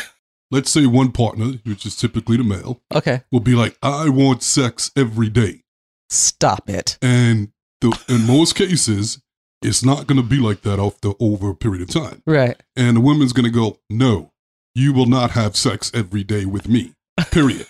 let's 0.50 0.70
say 0.70 0.86
one 0.86 1.12
partner, 1.12 1.58
which 1.64 1.84
is 1.86 1.96
typically 1.96 2.36
the 2.38 2.44
male, 2.44 2.80
Okay. 2.94 3.22
will 3.30 3.40
be 3.40 3.54
like, 3.54 3.76
I 3.82 4.08
want 4.08 4.42
sex 4.42 4.90
every 4.96 5.28
day. 5.28 5.64
Stop 6.08 6.70
it. 6.70 6.98
And 7.02 7.52
the, 7.80 7.98
in 8.08 8.26
most 8.26 8.54
cases, 8.54 9.20
it's 9.62 9.84
not 9.84 10.06
going 10.06 10.20
to 10.20 10.26
be 10.26 10.38
like 10.38 10.62
that 10.62 10.78
after 10.78 11.12
over 11.20 11.50
a 11.50 11.54
period 11.54 11.82
of 11.82 11.88
time. 11.88 12.22
Right. 12.26 12.60
And 12.76 12.96
the 12.96 13.00
woman's 13.00 13.32
going 13.32 13.44
to 13.44 13.50
go, 13.50 13.80
No, 13.90 14.32
you 14.76 14.92
will 14.92 15.06
not 15.06 15.30
have 15.30 15.56
sex 15.56 15.90
every 15.94 16.22
day 16.22 16.44
with 16.44 16.68
me, 16.68 16.92
period. 17.30 17.66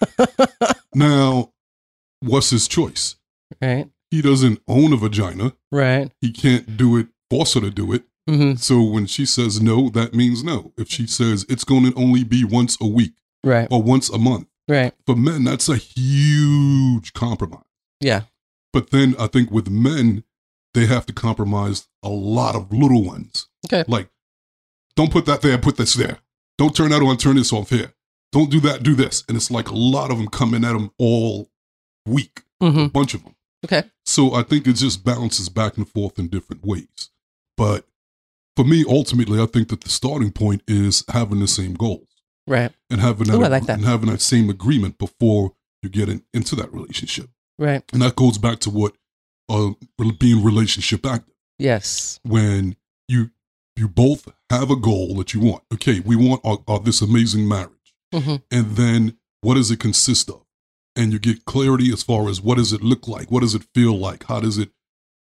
now, 0.95 1.53
what's 2.21 2.51
his 2.51 2.67
choice? 2.69 3.15
right. 3.63 3.89
He 4.11 4.23
doesn't 4.23 4.61
own 4.69 4.93
a 4.93 4.97
vagina. 4.97 5.53
Right. 5.73 6.11
He 6.21 6.31
can't 6.33 6.77
do 6.77 6.97
it, 6.97 7.09
force 7.29 7.55
her 7.55 7.61
to 7.61 7.71
do 7.71 7.93
it. 7.93 8.05
hmm 8.29 8.55
So 8.55 8.81
when 8.83 9.07
she 9.07 9.27
says 9.27 9.61
no, 9.61 9.89
that 9.91 10.15
means 10.15 10.45
no. 10.45 10.73
If 10.79 10.89
she 10.89 11.07
says 11.09 11.45
it's 11.49 11.65
going 11.65 11.85
to 11.91 11.95
only 11.99 12.23
be 12.25 12.45
once 12.45 12.77
a 12.81 12.87
week 12.87 13.15
Right. 13.45 13.67
or 13.71 13.83
once 13.83 14.09
a 14.09 14.17
month, 14.19 14.47
Right. 14.69 14.93
for 15.07 15.17
men, 15.17 15.43
that's 15.45 15.69
a 15.69 15.77
huge 15.77 17.13
compromise. 17.15 17.65
Yeah. 18.01 18.23
But 18.73 18.91
then 18.91 19.17
I 19.19 19.27
think 19.27 19.51
with 19.51 19.69
men, 19.71 20.23
they 20.75 20.87
have 20.87 21.05
to 21.07 21.13
compromise 21.13 21.89
a 22.03 22.09
lot 22.09 22.55
of 22.55 22.73
little 22.73 23.03
ones. 23.05 23.49
Okay. 23.67 23.85
Like, 23.89 24.09
don't 24.95 25.11
put 25.13 25.27
that 25.27 25.43
there, 25.43 25.59
put 25.59 25.77
this 25.79 25.95
there. 25.95 26.19
Don't 26.59 26.75
turn 26.75 26.91
that 26.91 27.03
on, 27.03 27.17
turn 27.17 27.37
this 27.37 27.53
off 27.53 27.71
here. 27.71 27.93
Don't 28.33 28.51
do 28.51 28.61
that, 28.61 28.83
do 28.83 28.95
this. 28.95 29.25
And 29.29 29.37
it's 29.37 29.51
like 29.51 29.69
a 29.69 29.75
lot 29.75 30.11
of 30.11 30.19
them 30.19 30.29
coming 30.29 30.65
at 30.65 30.73
them 30.73 30.91
all 30.99 31.51
week, 32.07 32.43
hmm 32.61 32.79
a 32.81 32.89
bunch 32.89 33.15
of 33.15 33.23
them. 33.25 33.35
Okay. 33.65 33.85
So 34.05 34.35
I 34.35 34.43
think 34.43 34.67
it 34.67 34.75
just 34.75 35.05
bounces 35.05 35.49
back 35.49 35.77
and 35.77 35.89
forth 35.89 36.19
in 36.19 36.29
different 36.29 36.65
ways. 36.65 37.11
But 37.57 37.85
for 38.57 38.65
me, 38.65 38.85
ultimately, 38.89 39.41
I 39.41 39.47
think 39.47 39.69
that 39.69 39.81
the 39.83 39.89
starting 39.89 40.31
point 40.33 40.63
is 40.69 41.05
having 41.11 41.41
the 41.41 41.49
same 41.49 41.75
goals 41.75 42.09
Right. 42.47 42.73
and 42.91 43.01
having 43.01 43.27
that, 43.29 43.37
Ooh, 43.37 43.45
I 43.45 43.49
like 43.49 43.67
that. 43.67 43.79
and 43.79 43.85
having 43.85 44.09
that 44.11 44.21
same 44.21 44.49
agreement 44.51 44.99
before 44.99 45.53
you 45.83 45.89
get 45.89 46.09
in, 46.09 46.23
into 46.33 46.55
that 46.57 46.73
relationship. 46.73 47.29
Right. 47.59 47.83
And 47.93 48.03
that 48.03 48.17
goes 48.17 48.39
back 48.39 48.61
to 48.61 48.71
what 48.71 48.95
uh, 49.49 49.71
being 50.19 50.45
relationship 50.45 51.05
active. 51.07 51.35
Yes. 51.59 52.21
When 52.23 52.77
you 53.09 53.31
you 53.79 53.89
both 53.89 54.29
have 54.51 54.71
a 54.71 54.77
goal 54.77 55.15
that 55.17 55.35
you 55.35 55.41
want. 55.41 55.63
Okay, 55.73 56.01
we 56.01 56.17
want 56.17 56.41
our, 56.45 56.59
our, 56.69 56.81
this 56.81 57.03
amazing 57.03 57.49
marriage, 57.49 57.95
hmm 58.13 58.37
and 58.51 58.77
then 58.77 59.17
what 59.41 59.55
does 59.55 59.71
it 59.71 59.81
consist 59.81 60.29
of? 60.31 60.43
And 60.97 61.13
you 61.13 61.19
get 61.19 61.45
clarity 61.45 61.93
as 61.93 62.03
far 62.03 62.29
as 62.29 62.41
what 62.41 62.57
does 62.57 62.73
it 62.73 62.83
look 62.83 63.07
like? 63.07 63.31
What 63.31 63.41
does 63.41 63.55
it 63.55 63.67
feel 63.75 63.97
like? 63.97 64.25
How 64.25 64.41
does 64.41 64.59
it, 64.59 64.71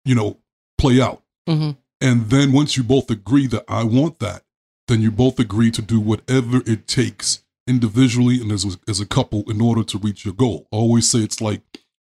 you 0.05 0.15
know, 0.15 0.39
play 0.79 1.01
out? 1.01 1.23
hmm 1.47 1.73
And 2.01 2.31
then 2.31 2.53
once 2.53 2.77
you 2.77 2.83
both 2.83 3.11
agree 3.11 3.47
that 3.49 3.65
I 3.69 3.85
want 3.85 4.19
that, 4.21 4.45
then 4.89 5.03
you 5.03 5.11
both 5.11 5.39
agree 5.39 5.71
to 5.73 5.83
do 5.83 6.01
whatever 6.01 6.63
it 6.67 6.87
takes 6.87 7.45
individually 7.67 8.41
and 8.41 8.51
as 8.51 8.65
a, 8.65 8.79
as 8.89 8.99
a 8.99 9.07
couple 9.07 9.45
in 9.51 9.61
order 9.61 9.85
to 9.85 9.99
reach 9.99 10.25
your 10.25 10.35
goal. 10.35 10.67
I 10.73 10.77
always 10.77 11.11
say 11.11 11.19
it's 11.19 11.43
like 11.43 11.61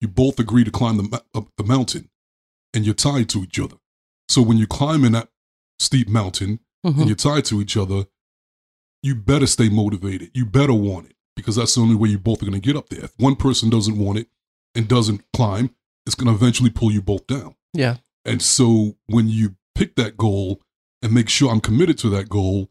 you 0.00 0.07
both 0.07 0.38
agree 0.38 0.62
to 0.62 0.71
climb 0.71 0.97
the, 0.97 1.23
the 1.57 1.64
mountain 1.64 2.09
and 2.73 2.85
you're 2.87 2.95
tied 2.95 3.28
to 3.30 3.42
each 3.42 3.59
other. 3.59 3.76
So 4.28 4.40
when 4.40 4.57
you're 4.57 4.68
climbing 4.68 5.12
that 5.12 5.28
steep 5.78 6.08
mountain 6.08 6.61
hmm 6.85 7.00
and 7.00 7.06
you're 7.08 7.16
tied 7.16 7.44
to 7.44 7.61
each 7.61 7.76
other, 7.76 8.06
you 9.02 9.14
better 9.14 9.47
stay 9.47 9.68
motivated. 9.68 10.30
You 10.32 10.47
better 10.47 10.73
want 10.73 11.06
it 11.06 11.16
because 11.37 11.56
that's 11.56 11.75
the 11.75 11.80
only 11.80 11.94
way 11.94 12.08
you 12.08 12.18
both 12.18 12.42
are 12.42 12.47
going 12.47 12.61
to 12.61 12.66
get 12.66 12.76
up 12.76 12.88
there. 12.88 13.04
If 13.04 13.12
one 13.18 13.37
person 13.37 13.68
doesn't 13.68 13.99
want 13.99 14.18
it 14.18 14.28
and 14.75 14.88
doesn't 14.88 15.23
climb, 15.32 15.75
it's 16.06 16.14
going 16.14 16.28
to 16.28 16.35
eventually 16.35 16.70
pull 16.70 16.90
you 16.90 17.02
both 17.02 17.26
down. 17.26 17.54
Yeah. 17.73 17.97
And 18.25 18.40
so 18.40 18.97
when 19.06 19.28
you 19.28 19.56
pick 19.75 19.97
that 19.97 20.16
goal 20.16 20.62
and 21.02 21.12
make 21.12 21.28
sure 21.28 21.50
I'm 21.50 21.61
committed 21.61 21.99
to 21.99 22.11
that 22.11 22.28
goal, 22.28 22.70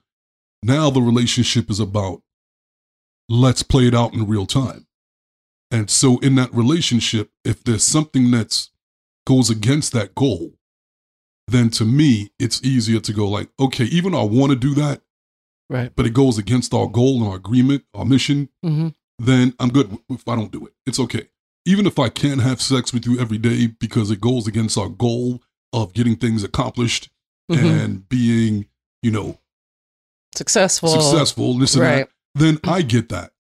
now 0.64 0.90
the 0.90 1.02
relationship 1.02 1.70
is 1.70 1.80
about 1.80 2.22
let's 3.30 3.64
play 3.64 3.88
it 3.88 3.94
out 3.94 4.14
in 4.14 4.28
real 4.28 4.46
time. 4.46 4.88
And 5.70 5.90
so 5.90 6.18
in 6.20 6.36
that 6.36 6.54
relationship, 6.54 7.32
if 7.44 7.64
there's 7.64 7.86
something 7.86 8.32
that's 8.32 8.72
goes 9.26 9.50
against 9.50 9.92
that 9.94 10.16
goal, 10.16 10.54
then 11.48 11.70
to 11.72 11.86
me 11.86 12.30
it's 12.40 12.62
easier 12.64 13.00
to 13.00 13.14
go 13.14 13.28
like, 13.28 13.50
okay, 13.60 13.86
even 13.86 14.12
though 14.12 14.22
I 14.22 14.26
want 14.26 14.52
to 14.52 14.56
do 14.58 14.74
that, 14.76 15.02
Right. 15.70 15.92
but 15.96 16.06
it 16.06 16.14
goes 16.14 16.38
against 16.38 16.74
our 16.74 16.88
goal 16.88 17.18
and 17.20 17.28
our 17.28 17.36
agreement, 17.36 17.84
our 17.94 18.06
mission, 18.06 18.50
hmm 18.64 18.90
then 19.20 19.54
I'm 19.60 19.70
good 19.70 19.98
if 20.12 20.28
I 20.28 20.36
don't 20.36 20.52
do 20.52 20.68
it. 20.68 20.74
It's 20.86 21.00
okay. 21.00 21.28
Even 21.66 21.88
if 21.88 21.98
I 21.98 22.08
can't 22.08 22.40
have 22.40 22.62
sex 22.62 22.94
with 22.94 23.08
you 23.08 23.20
every 23.20 23.40
day 23.40 23.66
because 23.66 24.12
it 24.12 24.22
goes 24.22 24.46
against 24.48 24.78
our 24.78 24.90
goal 24.90 25.42
of 25.74 25.94
getting 25.94 26.16
things 26.16 26.44
accomplished 26.44 27.10
hmm 27.50 27.58
and 27.58 28.08
being, 28.10 28.68
you 29.02 29.10
know, 29.12 29.40
Successful. 30.36 30.90
successful, 30.90 31.58
this 31.58 31.76
Right. 31.76 32.08
that, 32.08 32.10
then 32.36 32.60
I 32.64 32.82
get 32.84 33.10
that. 33.10 33.32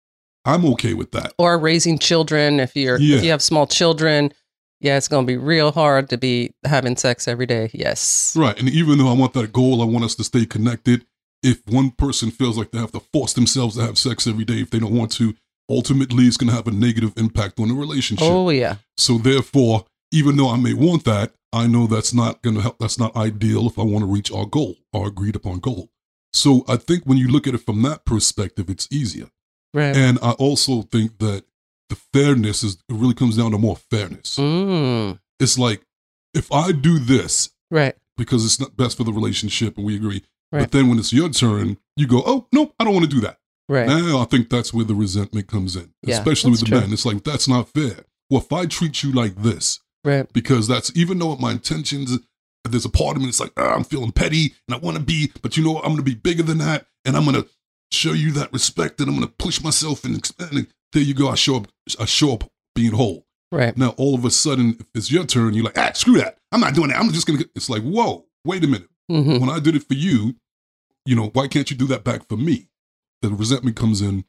I'm 0.46 0.66
okay 0.74 0.94
with 0.96 1.12
that. 1.12 1.34
Or 1.38 1.60
raising 1.60 2.00
children. 2.00 2.60
If 2.60 2.76
you're 2.76 3.00
Yeah. 3.00 3.18
if 3.18 3.24
you 3.24 3.30
have 3.32 3.42
small 3.44 3.68
children, 3.68 4.34
yeah, 4.80 4.98
it's 4.98 5.08
going 5.08 5.26
to 5.26 5.28
be 5.28 5.38
real 5.38 5.72
hard 5.72 6.10
to 6.10 6.18
be 6.18 6.54
having 6.66 6.96
sex 6.96 7.28
every 7.28 7.46
day. 7.46 7.70
Yes. 7.74 8.36
Right. 8.38 8.58
And 8.60 8.70
even 8.70 8.98
though 8.98 9.10
I 9.10 9.14
want 9.14 9.34
that 9.34 9.52
goal, 9.54 9.82
I 9.82 9.86
want 9.86 10.06
us 10.06 10.16
to 10.16 10.24
stay 10.24 10.46
connected. 10.46 11.06
If 11.44 11.62
one 11.68 11.92
person 11.92 12.32
feels 12.32 12.58
like 12.58 12.72
they 12.72 12.80
have 12.80 12.92
to 12.94 13.00
force 13.00 13.34
themselves 13.34 13.76
to 13.76 13.84
have 13.84 13.98
sex 13.98 14.28
every 14.28 14.46
day 14.46 14.62
if 14.62 14.70
they 14.70 14.80
don't 14.80 14.96
want 14.96 15.12
to, 15.14 15.36
ultimately 15.70 16.26
it's 16.26 16.38
going 16.38 16.50
to 16.50 16.56
have 16.56 16.68
a 16.68 16.72
negative 16.72 17.14
impact 17.18 17.60
on 17.60 17.70
the 17.70 17.74
relationship. 17.74 18.28
Oh 18.28 18.50
yeah. 18.50 18.78
So 18.98 19.18
therefore, 19.18 19.86
even 20.12 20.38
though 20.38 20.50
I 20.50 20.58
may 20.58 20.74
want 20.74 21.06
that, 21.06 21.34
I 21.54 21.68
know 21.68 21.88
that's 21.88 22.14
not 22.14 22.42
going 22.42 22.56
to 22.56 22.62
help. 22.62 22.78
That's 22.80 23.00
not 23.00 23.16
ideal 23.16 23.68
if 23.68 23.80
I 23.80 23.84
want 23.84 24.04
to 24.04 24.12
reach 24.12 24.32
our 24.32 24.46
goal, 24.46 24.76
our 24.94 25.08
agreed 25.08 25.36
upon 25.36 25.60
goal. 25.60 25.90
So 26.34 26.64
I 26.68 26.76
think 26.76 27.06
when 27.06 27.18
you 27.18 27.28
look 27.28 27.48
at 27.48 27.54
it 27.54 27.60
from 27.60 27.82
that 27.84 28.06
perspective, 28.06 28.70
it's 28.70 28.88
easier. 28.92 29.30
Right. 29.74 29.96
And 29.96 30.20
I 30.22 30.32
also 30.32 30.82
think 30.84 31.20
that 31.20 31.46
the 31.90 31.96
fairness 32.14 32.64
is 32.64 32.74
it 32.90 32.96
really 32.96 33.14
comes 33.14 33.38
down 33.38 33.52
to 33.52 33.58
more 33.58 33.76
fairness. 33.76 34.38
Mm. 34.38 35.20
It's 35.40 35.58
like 35.58 35.82
if 36.34 36.52
I 36.52 36.72
do 36.72 37.00
this 37.00 37.50
Right. 37.72 37.96
because 38.18 38.46
it's 38.46 38.60
not 38.60 38.76
best 38.78 38.98
for 38.98 39.04
the 39.04 39.14
relationship 39.14 39.78
and 39.78 39.86
we 39.86 39.96
agree, 39.96 40.24
Right. 40.52 40.62
but 40.62 40.72
then 40.72 40.88
when 40.90 41.00
it's 41.00 41.14
your 41.14 41.30
turn, 41.30 41.78
you 41.96 42.08
go, 42.08 42.24
"Oh 42.26 42.48
no, 42.52 42.74
I 42.80 42.84
don't 42.84 42.94
want 42.94 43.10
to 43.10 43.16
do 43.16 43.22
that." 43.22 43.40
Right. 43.70 43.88
Now 43.88 44.20
I 44.20 44.26
think 44.26 44.50
that's 44.50 44.74
where 44.74 44.86
the 44.86 44.96
resentment 44.96 45.48
comes 45.48 45.76
in, 45.76 45.94
Yeah, 46.04 46.18
especially 46.18 46.52
with 46.52 46.62
the 46.62 46.66
true. 46.68 46.80
men. 46.80 46.94
It's 46.94 47.06
like 47.06 47.24
that's 47.24 47.48
not 47.48 47.70
fair. 47.74 48.06
Well, 48.30 48.42
if 48.42 48.52
I 48.52 48.66
treat 48.66 49.04
you 49.04 49.12
like 49.12 49.36
this, 49.42 49.80
Right. 50.04 50.32
because 50.34 50.68
that's 50.68 50.92
even 50.96 51.20
though 51.20 51.36
my 51.38 51.52
intentions 51.52 52.18
there's 52.70 52.84
a 52.86 52.90
part 52.90 53.16
of 53.16 53.22
me 53.22 53.28
that's 53.28 53.40
like 53.40 53.54
"Ah, 53.56 53.76
i'm 53.76 53.86
feeling 53.86 54.12
petty 54.12 54.54
and 54.68 54.76
i 54.76 54.78
want 54.78 54.98
to 54.98 55.02
be 55.04 55.32
but 55.42 55.56
you 55.56 55.64
know 55.64 55.72
what? 55.72 55.86
i'm 55.86 55.92
going 55.92 55.98
to 55.98 56.04
be 56.04 56.14
bigger 56.16 56.44
than 56.44 56.58
that 56.58 56.86
and 57.06 57.16
i'm 57.16 57.24
going 57.24 57.42
to 57.42 57.48
show 57.94 58.12
you 58.12 58.30
that 58.34 58.52
respect 58.52 59.00
and 59.00 59.08
i'm 59.10 59.16
going 59.16 59.26
to 59.26 59.34
push 59.40 59.62
myself 59.64 60.04
and 60.04 60.18
expand 60.18 60.52
and 60.52 60.68
there 60.94 61.04
you 61.04 61.14
go 61.14 61.30
i 61.30 61.36
show 61.36 61.58
up 61.58 61.68
i 62.00 62.06
show 62.06 62.34
up 62.34 62.44
being 62.76 62.94
whole 62.94 63.26
Right. 63.52 63.78
now 63.78 63.90
all 63.98 64.14
of 64.16 64.26
a 64.26 64.30
sudden 64.32 64.76
if 64.80 64.86
it's 64.94 65.12
your 65.12 65.26
turn 65.26 65.54
you're 65.54 65.64
like 65.64 65.78
ah 65.78 65.92
screw 65.94 66.18
that 66.20 66.38
i'm 66.52 66.60
not 66.60 66.74
doing 66.74 66.90
that 66.90 67.00
i'm 67.00 67.10
just 67.12 67.26
going 67.28 67.40
to 67.40 67.50
it's 67.56 67.70
like 67.70 67.82
whoa 67.82 68.26
wait 68.46 68.64
a 68.64 68.68
minute 68.68 68.90
hmm 69.10 69.40
when 69.40 69.50
i 69.50 69.60
did 69.60 69.76
it 69.76 69.88
for 69.88 69.94
you 69.94 70.36
you 71.06 71.16
know 71.16 71.30
why 71.34 71.48
can't 71.48 71.72
you 71.72 71.78
do 71.78 71.88
that 71.88 72.04
back 72.04 72.28
for 72.28 72.36
me 72.38 72.68
the 73.22 73.30
resentment 73.30 73.76
comes 73.78 74.02
in 74.02 74.26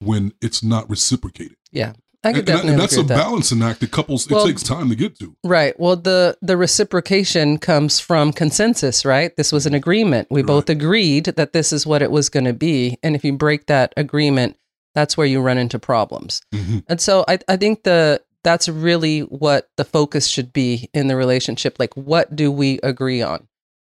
when 0.00 0.32
it's 0.40 0.62
not 0.62 0.88
reciprocated 0.90 1.56
Yeah. 1.70 1.92
I 2.24 2.32
could 2.32 2.38
and, 2.38 2.38
and 2.38 2.46
definitely 2.46 2.70
and 2.72 2.80
that's 2.80 2.92
agree 2.94 3.04
a 3.04 3.08
that. 3.08 3.16
balancing 3.16 3.62
act 3.62 3.80
that 3.80 3.90
couples 3.90 4.30
Well- 4.30 4.44
it 4.44 4.48
takes 4.48 4.62
time 4.62 4.88
to 4.88 4.94
get 4.94 5.18
to 5.18 5.36
Right. 5.44 5.78
Well, 5.78 5.96
the 5.96 6.38
the 6.40 6.56
reciprocation 6.56 7.58
comes 7.58 7.98
from 8.00 8.32
consensus, 8.32 9.04
right? 9.04 9.36
This 9.36 9.50
was 9.52 9.66
an 9.66 9.74
agreement. 9.74 10.28
We 10.30 10.42
both 10.42 10.70
agreed 10.70 11.24
that 11.24 11.52
this 11.52 11.72
is 11.72 11.84
what 11.86 12.00
it 12.00 12.10
was 12.12 12.28
going 12.28 12.44
to 12.44 12.52
be, 12.52 12.96
and 13.02 13.16
if 13.16 13.24
you 13.24 13.32
break 13.32 13.66
that 13.66 13.92
agreement, 13.96 14.56
that's 14.94 15.16
where 15.16 15.26
you 15.26 15.40
run 15.40 15.58
into 15.58 15.78
problems. 15.78 16.40
Mhm. 16.54 16.84
And 16.88 17.00
so 17.00 17.24
I 17.28 17.38
I 17.48 17.56
think 17.56 17.82
the 17.84 18.20
that's 18.44 18.68
really 18.68 19.20
what 19.20 19.68
the 19.76 19.84
focus 19.84 20.26
should 20.26 20.52
be 20.52 20.88
in 20.92 21.06
the 21.06 21.14
relationship. 21.16 21.76
Like, 21.78 21.94
what 21.96 22.34
do 22.34 22.50
we 22.50 22.80
agree 22.82 23.22
on? 23.22 23.46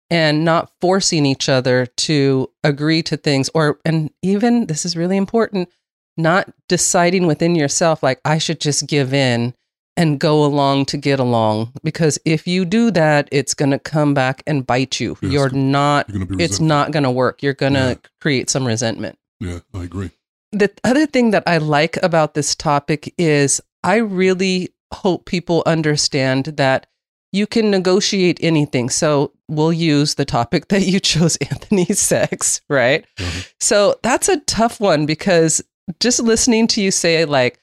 And 0.09 0.45
not 0.45 0.71
forcing 0.79 1.25
each 1.25 1.49
other 1.49 1.87
to 1.87 2.49
agree 2.63 3.03
to 3.03 3.17
things, 3.17 3.49
or, 3.53 3.79
and 3.83 4.11
even 4.21 4.67
this 4.67 4.85
is 4.85 4.95
really 4.95 5.17
important, 5.17 5.67
not 6.15 6.53
deciding 6.69 7.27
within 7.27 7.55
yourself, 7.55 8.01
like, 8.01 8.21
I 8.23 8.37
should 8.37 8.61
just 8.61 8.87
give 8.87 9.13
in 9.13 9.53
and 9.97 10.19
go 10.21 10.45
along 10.45 10.85
to 10.85 10.97
get 10.97 11.19
along. 11.19 11.73
Because 11.83 12.17
if 12.23 12.47
you 12.47 12.63
do 12.63 12.91
that, 12.91 13.27
it's 13.31 13.53
going 13.53 13.71
to 13.71 13.79
come 13.79 14.13
back 14.13 14.41
and 14.47 14.65
bite 14.65 15.01
you. 15.01 15.17
Yes. 15.21 15.33
You're 15.33 15.49
not, 15.49 16.07
you're 16.09 16.27
it's 16.39 16.59
not 16.61 16.91
going 16.91 17.03
to 17.03 17.11
work. 17.11 17.43
You're 17.43 17.53
going 17.53 17.73
to 17.73 17.99
Yeah. 18.01 18.09
create 18.21 18.49
some 18.49 18.65
resentment 18.65 19.17
yeah 19.41 19.59
i 19.73 19.83
agree 19.83 20.11
the 20.59 20.71
other 20.83 21.05
thing 21.05 21.31
that 21.31 21.43
I 21.47 21.57
like 21.57 21.97
about 22.03 22.33
this 22.33 22.55
topic 22.55 23.13
is 23.17 23.61
I 23.83 23.97
really 23.97 24.69
hope 24.93 25.25
people 25.25 25.63
understand 25.65 26.45
that 26.57 26.87
you 27.31 27.45
can 27.47 27.69
negotiate 27.69 28.39
anything. 28.41 28.89
So 28.89 29.33
we'll 29.49 29.73
use 29.73 30.15
the 30.15 30.25
topic 30.25 30.67
that 30.69 30.83
you 30.83 30.99
chose, 30.99 31.35
Anthony, 31.37 31.85
sex, 31.93 32.61
right? 32.69 33.05
Mhm. 33.17 33.51
So 33.59 33.99
that's 34.03 34.29
a 34.29 34.39
tough 34.41 34.79
one 34.79 35.05
because 35.05 35.61
just 35.99 36.19
listening 36.21 36.67
to 36.67 36.81
you 36.81 36.91
say, 36.91 37.25
like, 37.25 37.59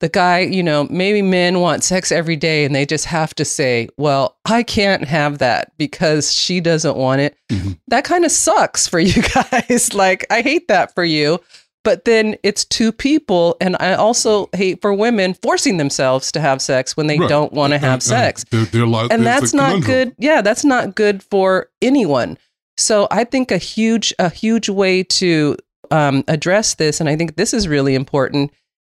the 0.00 0.08
guy, 0.08 0.40
you 0.40 0.64
know, 0.64 0.88
maybe 0.90 1.22
men 1.22 1.60
want 1.60 1.84
sex 1.84 2.10
every 2.10 2.34
day 2.34 2.64
and 2.64 2.74
they 2.74 2.84
just 2.84 3.04
have 3.06 3.32
to 3.36 3.44
say, 3.44 3.88
well, 3.96 4.36
I 4.44 4.64
can't 4.64 5.04
have 5.04 5.38
that 5.38 5.70
because 5.78 6.32
she 6.32 6.60
doesn't 6.60 6.96
want 6.96 7.20
it. 7.20 7.36
Mhm. 7.52 7.78
That 7.86 8.02
kind 8.02 8.24
of 8.24 8.32
sucks 8.32 8.88
for 8.88 8.98
you 8.98 9.22
guys. 9.52 9.94
like, 9.94 10.26
I 10.28 10.40
hate 10.42 10.66
that 10.66 10.92
for 10.96 11.04
you. 11.04 11.38
But 11.84 12.04
then 12.04 12.36
it's 12.44 12.64
two 12.64 12.92
people. 12.92 13.56
And 13.60 13.76
I 13.80 13.94
also 13.94 14.48
hate 14.54 14.80
for 14.80 14.94
women 14.94 15.34
forcing 15.34 15.78
themselves 15.78 16.30
to 16.32 16.40
have 16.40 16.62
sex 16.62 16.96
when 16.96 17.08
they 17.08 17.18
Right. 17.18 17.28
don't 17.28 17.52
want 17.52 17.72
to 17.72 17.78
have 17.78 17.94
and 17.94 18.02
sex 18.02 18.44
they're- 18.50 18.64
they're 18.66 18.86
li- 18.86 19.08
and 19.10 19.26
that's 19.26 19.52
not 19.52 19.70
conundrum. 19.82 19.90
good 19.90 20.14
yeah 20.18 20.40
that's 20.42 20.64
not 20.64 20.94
good 20.94 21.22
for 21.24 21.68
anyone 21.82 22.38
so 22.76 23.06
i 23.10 23.24
think 23.24 23.50
a 23.50 23.58
huge 23.58 24.14
a 24.18 24.30
huge 24.30 24.68
way 24.68 25.02
to 25.02 25.56
um, 25.90 26.22
address 26.28 26.74
this 26.74 27.00
and 27.00 27.08
i 27.08 27.16
think 27.16 27.36
this 27.36 27.52
is 27.52 27.66
really 27.68 27.94
important 27.94 28.50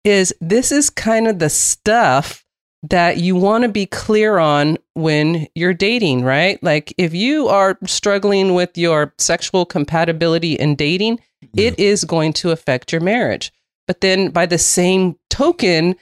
is 0.05 0.33
this 0.41 0.71
is 0.73 0.89
kind 0.91 1.27
of 1.29 1.39
the 1.41 1.51
stuff 1.51 2.45
that 2.89 3.17
you 3.19 3.35
want 3.35 3.63
to 3.63 3.69
be 3.69 3.85
clear 3.87 4.39
on 4.39 4.79
when 4.95 5.47
you're 5.55 5.75
dating 5.75 6.23
right 6.25 6.63
like 6.63 6.95
if 6.99 7.13
you 7.15 7.49
are 7.49 7.77
struggling 7.87 8.55
with 8.55 8.77
your 8.79 9.13
sexual 9.19 9.65
compatibility 9.67 10.53
in 10.55 10.75
dating 10.77 11.19
Yeah. 11.53 11.69
it 11.69 11.79
is 11.79 12.05
going 12.05 12.33
to 12.35 12.51
affect 12.51 12.93
your 12.93 13.01
marriage. 13.01 13.53
But 13.87 14.01
then 14.01 14.31
by 14.31 14.47
the 14.47 14.59
same 14.59 15.17
token 15.31 15.97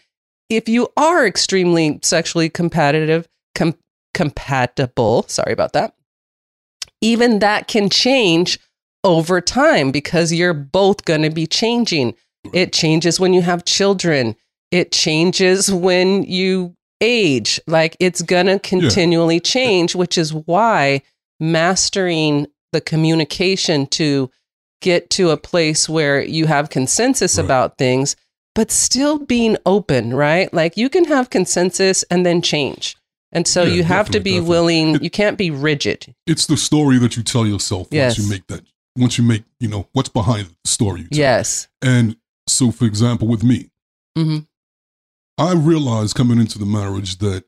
if 0.51 0.69
you 0.69 0.89
are 0.97 1.27
extremely 1.27 1.99
sexually 2.03 2.51
competitive 2.51 3.27
com- 3.55 3.79
compatible 4.13 5.25
sorry 5.27 5.53
about 5.53 5.73
that 5.73 5.95
even 7.01 7.41
that 7.41 7.67
can 7.69 7.89
change 7.91 8.59
over 9.05 9.41
time 9.41 9.91
because 9.91 10.33
you're 10.33 10.55
both 10.55 11.05
going 11.05 11.23
to 11.23 11.31
be 11.31 11.47
changing. 11.47 12.15
It 12.53 12.73
changes 12.73 13.21
when 13.21 13.35
you 13.35 13.43
have 13.43 13.67
children. 13.67 14.35
It 14.71 14.91
changes 14.91 15.71
when 15.71 16.23
you 16.25 16.75
age. 17.01 17.61
Like 17.67 17.97
it's 18.01 18.23
going 18.23 18.47
to 18.47 18.59
continually 18.59 19.39
change 19.41 19.95
which 19.95 20.17
is 20.17 20.33
why 20.33 21.03
mastering 21.39 22.47
the 22.73 22.81
communication 22.81 23.87
to 23.89 24.31
get 24.91 25.09
to 25.19 25.31
a 25.31 25.37
place 25.51 25.89
where 25.97 26.19
you 26.39 26.45
have 26.47 26.69
consensus 26.79 27.37
Right. 27.37 27.45
about 27.47 27.79
things 27.79 28.17
but 28.55 28.71
still 28.71 29.17
being 29.19 29.57
open 29.67 30.15
right 30.27 30.49
like 30.61 30.77
you 30.83 30.89
can 30.95 31.05
have 31.15 31.29
consensus 31.39 32.05
and 32.11 32.25
then 32.27 32.41
change 32.43 32.97
and 33.37 33.49
so 33.49 33.61
Yeah, 33.65 33.75
you 33.77 33.83
have 33.85 34.09
to 34.11 34.21
be 34.21 34.35
definitely. 34.35 34.49
willing 34.53 34.89
It- 34.97 35.03
you 35.07 35.11
can't 35.21 35.39
be 35.39 35.51
rigid 35.51 36.01
it's 36.33 36.47
the 36.47 36.57
story 36.57 36.99
that 37.03 37.13
you 37.17 37.23
tell 37.23 37.47
yourself 37.55 37.89
Yes. 37.91 38.03
once 38.11 38.19
you 38.21 38.27
make 38.35 38.47
that 38.53 38.63
once 39.05 39.15
you 39.19 39.25
make 39.33 39.45
you 39.63 39.69
know 39.73 39.83
what's 39.95 40.13
behind 40.21 40.45
the 40.65 40.71
story 40.77 41.01
you 41.01 41.09
tell. 41.09 41.19
yes 41.29 41.69
and 41.83 42.17
so 42.47 42.71
for 42.71 42.85
example 42.93 43.27
with 43.35 43.43
me 43.43 43.71
hmm 44.17 44.39
I 45.37 45.53
realized 45.55 46.15
coming 46.15 46.39
into 46.39 46.59
the 46.59 46.67
marriage 46.81 47.19
that 47.19 47.43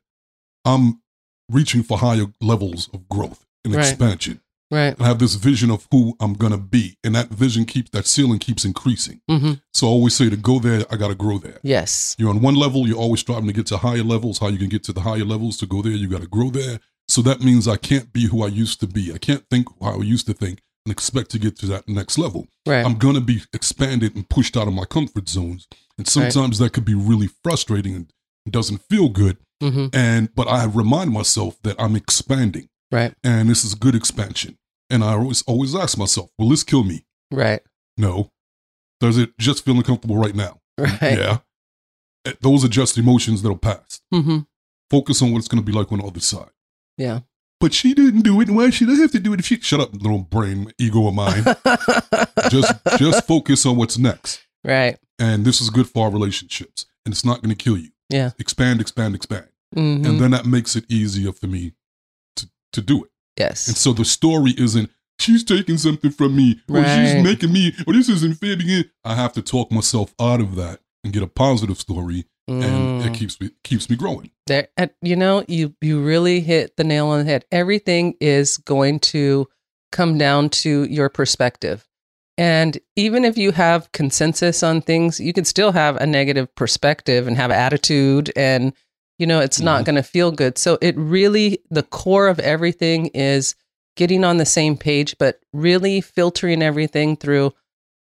I'm 0.65 1.01
reaching 1.49 1.85
for 1.85 1.99
higher 1.99 2.27
levels 2.41 2.89
of 2.93 3.09
growth 3.09 3.47
and 3.65 3.73
Right. 3.75 3.87
expansion. 3.89 4.41
Right. 4.71 4.97
I 5.01 5.05
have 5.07 5.19
this 5.21 5.35
vision 5.37 5.71
of 5.71 5.87
who 5.93 6.15
I'm 6.21 6.35
gonna 6.35 6.59
be, 6.59 6.97
and 7.05 7.15
that 7.15 7.29
vision 7.29 7.65
keeps 7.67 7.91
that 7.91 8.07
ceiling 8.07 8.39
keeps 8.41 8.65
increasing. 8.65 9.21
hmm 9.29 9.53
So 9.73 9.87
I 9.87 9.91
always 9.91 10.15
say 10.17 10.29
to 10.29 10.37
go 10.37 10.59
there, 10.59 10.85
I 10.91 10.97
gotta 10.97 11.15
grow 11.15 11.39
there. 11.39 11.59
Yes. 11.63 12.17
You're 12.19 12.31
on 12.31 12.41
one 12.41 12.57
level, 12.57 12.87
you're 12.89 12.99
always 12.99 13.21
striving 13.21 13.47
to 13.47 13.53
get 13.53 13.67
to 13.67 13.77
higher 13.77 14.03
levels. 14.03 14.39
How 14.39 14.49
you 14.49 14.59
can 14.59 14.69
get 14.69 14.83
to 14.85 14.93
the 14.93 15.03
higher 15.03 15.25
levels 15.25 15.57
to 15.59 15.67
go 15.67 15.83
there, 15.83 15.93
you 15.93 16.09
gotta 16.09 16.27
grow 16.27 16.51
there. 16.51 16.81
So 17.09 17.23
that 17.23 17.41
means 17.41 17.69
I 17.69 17.77
can't 17.77 18.13
be 18.13 18.27
who 18.27 18.43
I 18.43 18.49
used 18.49 18.81
to 18.81 18.89
be. 18.89 19.13
I 19.13 19.19
can't 19.19 19.45
think 19.49 19.69
how 19.81 20.01
I 20.01 20.03
used 20.03 20.27
to 20.27 20.35
think 20.35 20.61
and 20.85 20.93
expect 20.93 21.31
to 21.31 21.39
get 21.39 21.57
to 21.61 21.67
that 21.67 21.89
next 21.89 22.19
level. 22.19 22.49
Right. 22.67 22.85
I'm 22.85 22.99
gonna 22.99 23.21
be 23.21 23.43
expanded 23.53 24.17
and 24.17 24.29
pushed 24.29 24.57
out 24.57 24.67
of 24.67 24.75
my 24.75 24.85
comfort 24.85 25.29
zones. 25.29 25.69
And 25.99 26.09
sometimes 26.09 26.59
that 26.59 26.73
could 26.73 26.85
be 26.85 26.95
really 26.95 27.29
frustrating 27.45 27.95
and 27.95 28.13
doesn't 28.51 28.83
feel 28.91 29.09
good. 29.11 29.37
hmm 29.61 29.87
And 29.93 30.35
but 30.35 30.49
I 30.49 30.65
remind 30.65 31.13
myself 31.13 31.57
that 31.63 31.77
I'm 31.81 31.95
expanding 31.97 32.69
Right. 32.93 33.15
and 33.25 33.49
this 33.49 33.65
is 33.65 33.75
good 33.75 33.95
expansion. 33.95 34.59
And 34.91 35.03
I 35.03 35.15
always 35.15 35.43
always 35.43 35.75
ask 35.75 35.99
myself, 35.99 36.31
will 36.39 36.49
this 36.49 36.63
kill 36.63 36.85
me? 36.85 37.05
Right. 37.33 37.61
No. 37.97 38.31
Does 39.01 39.19
it 39.19 39.37
just 39.39 39.65
feel 39.65 39.77
uncomfortable 39.77 40.17
right 40.17 40.35
now? 40.35 40.61
Right. 40.79 41.19
Yeah. 41.19 41.39
Eh, 42.27 42.33
Those 42.41 42.65
are 42.65 42.69
just 42.69 42.97
emotions 42.99 43.43
that'll 43.43 43.59
pass. 43.59 44.01
hmm 44.13 44.41
Focus 44.91 45.21
on 45.23 45.33
what 45.33 45.39
it's 45.39 45.49
going 45.49 45.63
to 45.63 45.67
be 45.67 45.77
like 45.77 45.91
on 45.91 45.99
the 45.99 46.05
other 46.05 46.21
side. 46.21 46.51
Yeah. 46.97 47.21
But 47.61 47.73
she 47.75 47.95
didn't 47.95 48.21
do 48.21 48.41
it. 48.41 48.49
and 48.49 48.57
Why 48.57 48.71
should 48.71 48.91
I 48.91 48.95
have 48.95 49.11
to 49.13 49.19
do 49.19 49.33
it? 49.33 49.41
If 49.41 49.47
she 49.47 49.59
shut 49.61 49.81
up, 49.81 49.93
little 49.95 50.19
brain 50.21 50.71
ego 50.79 51.09
of 51.09 51.15
mine. 51.15 51.43
just 52.51 52.73
just 52.99 53.27
focus 53.27 53.67
on 53.67 53.77
what's 53.77 53.99
next. 53.99 54.47
right. 54.65 54.99
And 55.19 55.45
this 55.47 55.61
is 55.63 55.71
good 55.71 55.89
for 55.89 56.05
our 56.05 56.13
relationships. 56.13 56.85
And 57.07 57.13
it's 57.15 57.25
not 57.25 57.41
going 57.43 57.55
to 57.57 57.65
kill 57.65 57.79
you. 57.79 57.89
Yeah. 58.11 58.33
Expand, 58.39 58.81
expand, 58.83 59.15
expand. 59.15 59.49
hmm 59.75 60.05
And 60.05 60.21
then 60.21 60.31
that 60.33 60.45
makes 60.47 60.77
it 60.77 60.85
easier 60.91 61.33
for 61.33 61.47
me 61.47 61.73
to 62.77 62.81
do 62.83 63.05
it. 63.05 63.11
yes. 63.37 63.67
And 63.69 63.77
so 63.77 63.93
the 63.93 64.05
story 64.05 64.55
isn't 64.57 64.89
she's 65.19 65.43
taking 65.45 65.79
something 65.79 66.11
from 66.11 66.37
me 66.37 66.61
or 66.71 66.85
she's 66.85 67.23
making 67.23 67.53
me 67.53 67.75
or 67.87 67.93
this 67.95 68.09
isn't 68.09 68.35
fair. 68.39 68.57
I 69.05 69.15
have 69.15 69.33
to 69.35 69.43
talk 69.43 69.71
myself 69.73 70.15
out 70.21 70.41
of 70.41 70.55
that 70.57 70.81
and 71.03 71.13
get 71.13 71.23
a 71.23 71.27
positive 71.27 71.79
story, 71.79 72.25
and 72.49 72.63
Mm. 72.63 73.07
it 73.07 73.15
keeps 73.15 73.41
me 73.41 73.51
keeps 73.65 73.89
me 73.91 73.97
growing. 73.97 74.31
there 74.47 74.69
you 75.03 75.17
know 75.17 75.45
you 75.49 75.75
you 75.81 76.01
really 76.03 76.41
hit 76.41 76.77
the 76.77 76.85
nail 76.85 77.09
on 77.09 77.19
the 77.21 77.25
head 77.25 77.45
everything 77.51 78.15
is 78.21 78.57
going 78.59 79.01
to 79.01 79.49
come 79.93 80.17
down 80.19 80.49
to 80.51 80.85
your 80.85 81.09
perspective 81.09 81.87
and 82.39 82.79
even 82.97 83.25
if 83.25 83.37
you 83.39 83.51
have 83.53 83.91
consensus 83.93 84.63
on 84.63 84.81
things 84.81 85.19
you 85.21 85.33
can 85.33 85.45
still 85.45 85.73
have 85.73 85.97
a 85.97 86.07
negative 86.07 86.53
perspective 86.55 87.27
and 87.27 87.37
have 87.37 87.51
attitude 87.51 88.31
and 88.37 88.73
you 89.19 89.27
know 89.27 89.41
it's 89.41 89.61
not 89.61 89.83
Mhm. 89.83 89.87
going 89.87 89.97
to 89.97 90.03
feel 90.03 90.31
good. 90.31 90.59
So 90.59 90.79
it 90.81 90.97
really 90.97 91.59
the 91.71 91.83
core 91.83 92.29
of 92.29 92.39
everything 92.41 93.07
is 93.09 93.55
getting 93.97 94.25
on 94.25 94.37
the 94.37 94.45
same 94.47 94.77
page 94.77 95.17
but 95.19 95.41
really 95.53 96.01
filtering 96.01 96.63
everything 96.63 97.17
through 97.17 97.53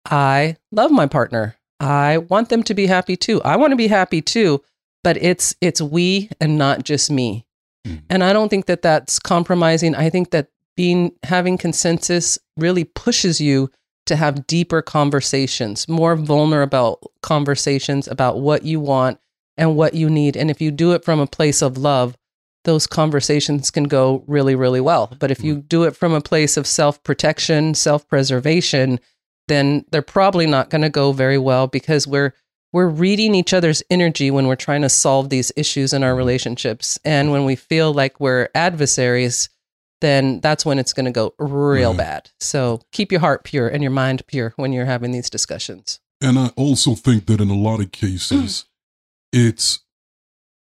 i 0.10 0.56
love 0.72 0.92
my 0.92 1.06
partner. 1.08 1.56
I 1.80 2.18
want 2.18 2.50
them 2.50 2.64
to 2.64 2.74
be 2.74 2.86
happy 2.88 3.18
too. 3.18 3.42
I 3.44 3.58
want 3.58 3.72
to 3.72 3.76
be 3.78 3.88
happy 3.88 4.22
too 4.22 4.62
but 5.04 5.18
it's 5.22 5.54
it's 5.62 5.82
we 5.82 6.30
and 6.40 6.58
not 6.58 6.84
just 6.84 7.12
me. 7.12 7.46
Mhm. 7.88 8.02
and 8.10 8.24
i 8.24 8.32
don't 8.34 8.50
think 8.50 8.66
that 8.68 8.82
that's 8.82 9.20
compromising. 9.20 9.94
I 9.96 10.10
think 10.10 10.32
that 10.32 10.48
being 10.76 11.12
having 11.24 11.58
consensus 11.58 12.40
really 12.58 12.84
pushes 12.86 13.40
you 13.42 13.70
to 14.06 14.16
have 14.16 14.48
deeper 14.48 14.82
conversations 14.82 15.88
more 15.88 16.16
vulnerable 16.16 17.00
conversations 17.22 18.08
about 18.08 18.40
what 18.40 18.64
you 18.64 18.80
want 18.80 19.20
and 19.58 19.76
what 19.76 19.94
you 19.94 20.10
need 20.10 20.36
and 20.36 20.50
if 20.50 20.62
you 20.62 20.72
do 20.72 20.94
it 20.94 21.04
from 21.04 21.20
a 21.20 21.28
place 21.28 21.62
of 21.62 21.78
love 21.78 22.18
those 22.66 22.88
conversations 22.88 23.70
can 23.70 23.86
go 23.86 24.24
really 24.28 24.56
really 24.56 24.82
well 24.82 25.12
but 25.20 25.32
if 25.32 25.44
you 25.44 25.56
mm-hmm. 25.56 25.68
do 25.68 25.84
it 25.84 25.96
from 25.96 26.14
a 26.14 26.22
place 26.22 26.58
of 26.58 26.66
self-protection 26.66 27.74
self-preservation 27.74 29.00
then 29.48 29.86
they're 29.92 30.02
probably 30.02 30.46
not 30.46 30.70
going 30.70 30.82
to 30.82 30.90
go 30.90 31.12
very 31.12 31.38
well 31.38 31.68
because 31.68 32.08
we're 32.08 32.34
we're 32.74 32.90
reading 32.90 33.36
each 33.36 33.54
other's 33.54 33.84
energy 33.90 34.32
when 34.32 34.48
we're 34.48 34.56
trying 34.56 34.82
to 34.82 34.90
solve 34.90 35.30
these 35.30 35.52
issues 35.56 35.94
in 35.94 36.04
our 36.04 36.10
mm-hmm. 36.10 36.18
relationships. 36.18 37.00
And 37.06 37.32
when 37.32 37.46
we 37.46 37.56
feel 37.56 37.94
like 37.94 38.20
we're 38.20 38.50
adversaries, 38.56 39.50
then 40.02 40.42
that's 40.42 40.66
when 40.66 40.80
it's 40.80 40.92
going 40.92 41.06
to 41.06 41.12
go 41.12 41.34
real 41.38 41.92
Right. 41.92 41.98
bad. 41.98 42.30
So 42.40 42.82
keep 42.92 43.12
your 43.12 43.22
heart 43.22 43.44
pure 43.44 43.68
and 43.68 43.82
your 43.82 43.92
mind 43.92 44.26
pure 44.28 44.54
when 44.58 44.74
you're 44.74 44.86
having 44.86 45.12
these 45.12 45.30
discussions. 45.30 46.00
And 46.20 46.38
I 46.40 46.48
also 46.56 46.96
think 46.96 47.28
that 47.28 47.40
in 47.40 47.50
a 47.50 47.56
lot 47.56 47.80
of 47.80 47.92
cases, 47.92 48.66
it's 49.34 49.80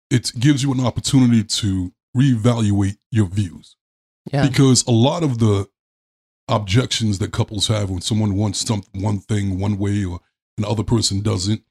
it 0.10 0.32
gives 0.38 0.62
you 0.64 0.72
an 0.74 0.80
opportunity 0.86 1.44
to 1.44 1.94
reevaluate 2.18 2.98
your 3.12 3.28
views 3.28 3.76
Yeah. 4.32 4.48
because 4.48 4.86
a 4.88 4.92
lot 4.92 5.24
of 5.24 5.40
the 5.40 5.68
objections 6.48 7.20
that 7.20 7.32
couples 7.32 7.68
have 7.68 7.90
when 7.90 8.02
someone 8.02 8.36
wants 8.36 8.60
some 8.66 8.84
one 8.94 9.20
thing 9.20 9.60
one 9.60 9.78
way 9.78 10.04
or 10.06 10.20
the 10.58 10.68
other 10.68 10.84
person 10.84 11.22
doesn't 11.22 11.62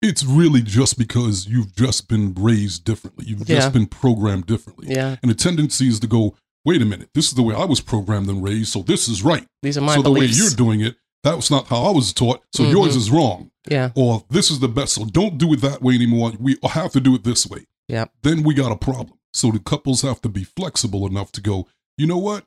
it's 0.00 0.24
really 0.24 0.62
just 0.62 0.96
because 0.98 1.46
you've 1.48 1.74
just 1.74 2.08
been 2.08 2.34
raised 2.34 2.84
differently 2.84 3.24
you've 3.26 3.48
Yeah. 3.48 3.56
just 3.56 3.72
been 3.72 3.86
programmed 3.86 4.46
differently 4.46 4.88
Yeah. 4.94 5.16
and 5.22 5.30
the 5.30 5.34
tendency 5.34 5.88
is 5.88 5.98
to 6.00 6.06
go 6.06 6.36
wait 6.64 6.82
a 6.82 6.84
minute 6.84 7.08
this 7.14 7.28
is 7.28 7.34
the 7.34 7.42
way 7.42 7.54
i 7.54 7.64
was 7.64 7.80
programmed 7.80 8.28
and 8.28 8.42
raised 8.44 8.70
so 8.72 8.82
this 8.82 9.08
is 9.08 9.22
right 9.22 9.46
These 9.62 9.78
are 9.78 9.80
my 9.80 9.96
so 9.96 10.02
the 10.02 10.10
way 10.12 10.26
you're 10.26 10.50
doing 10.50 10.80
it 10.82 10.96
that 11.24 11.36
was 11.36 11.50
not 11.50 11.66
how 11.68 11.82
i 11.84 11.90
was 11.90 12.12
taught 12.12 12.42
so 12.54 12.62
yours 12.64 12.94
Mhm. 12.94 12.96
is 12.98 13.10
wrong. 13.10 13.50
Yeah. 13.70 13.90
or 13.94 14.24
this 14.30 14.50
is 14.50 14.60
the 14.60 14.68
best 14.68 14.94
so 14.94 15.04
don't 15.04 15.36
do 15.36 15.52
it 15.52 15.60
that 15.60 15.82
way 15.82 15.94
anymore. 15.94 16.32
We 16.40 16.56
have 16.62 16.90
to 16.92 17.00
do 17.00 17.14
it 17.14 17.24
this 17.24 17.46
way. 17.46 17.66
Yeah. 17.88 18.06
then 18.22 18.42
we 18.42 18.54
got 18.54 18.72
a 18.72 18.76
problem. 18.76 19.18
So 19.34 19.50
the 19.50 19.58
couples 19.58 20.00
have 20.02 20.20
to 20.22 20.28
be 20.28 20.44
flexible 20.44 21.06
enough 21.06 21.32
to 21.32 21.40
go 21.40 21.66
you 21.98 22.06
know 22.06 22.18
what? 22.18 22.44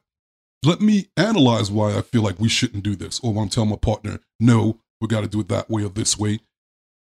Let 0.63 0.79
me 0.81 1.07
analyze 1.17 1.69
why 1.71 1.95
i 1.97 2.01
feel 2.01 2.21
like 2.23 2.39
we 2.39 2.49
shouldn't 2.49 2.83
do 2.83 2.95
this. 2.95 3.19
Or 3.21 3.39
i'm 3.41 3.49
telling 3.49 3.69
my 3.69 3.75
partner 3.75 4.19
no 4.39 4.79
we 4.99 5.07
got 5.07 5.21
to 5.21 5.27
do 5.27 5.39
it 5.41 5.47
that 5.49 5.69
way 5.69 5.83
or 5.83 5.89
this 5.89 6.17
way. 6.17 6.39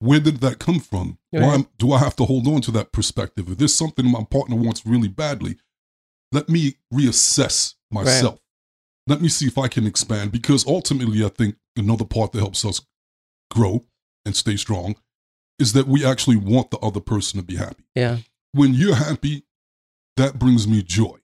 Where 0.00 0.18
did 0.20 0.40
that 0.40 0.58
come 0.58 0.80
from? 0.80 1.18
Why 1.30 1.40
Right. 1.40 1.78
do 1.78 1.92
i 1.92 1.98
have 1.98 2.16
to 2.16 2.24
hold 2.24 2.46
on 2.48 2.60
to 2.62 2.70
that 2.72 2.92
perspective? 2.92 3.48
If 3.50 3.58
there's 3.58 3.74
something 3.74 4.04
my 4.10 4.24
partner 4.24 4.56
wants 4.56 4.84
really 4.84 5.08
badly 5.08 5.56
let 6.32 6.48
me 6.48 6.74
reassess 6.92 7.74
myself 7.90 8.40
let 9.06 9.20
me 9.20 9.28
see 9.28 9.46
if 9.46 9.58
i 9.58 9.68
can 9.68 9.86
expand 9.86 10.30
because 10.32 10.66
ultimately 10.66 11.24
i 11.24 11.28
think 11.28 11.56
another 11.76 12.04
part 12.04 12.32
that 12.32 12.38
helps 12.40 12.64
us 12.64 12.80
grow 13.50 13.84
and 14.24 14.34
stay 14.36 14.56
strong 14.56 14.94
is 15.58 15.72
that 15.74 15.86
we 15.86 16.04
actually 16.04 16.36
want 16.36 16.70
the 16.70 16.78
other 16.78 17.00
person 17.00 17.38
to 17.40 17.44
be 17.46 17.56
happy 17.56 17.84
Yeah. 17.94 18.18
when 18.52 18.74
you're 18.74 18.94
happy, 18.96 19.44
that 20.16 20.38
brings 20.38 20.66
me 20.68 20.82
joy. 20.82 21.16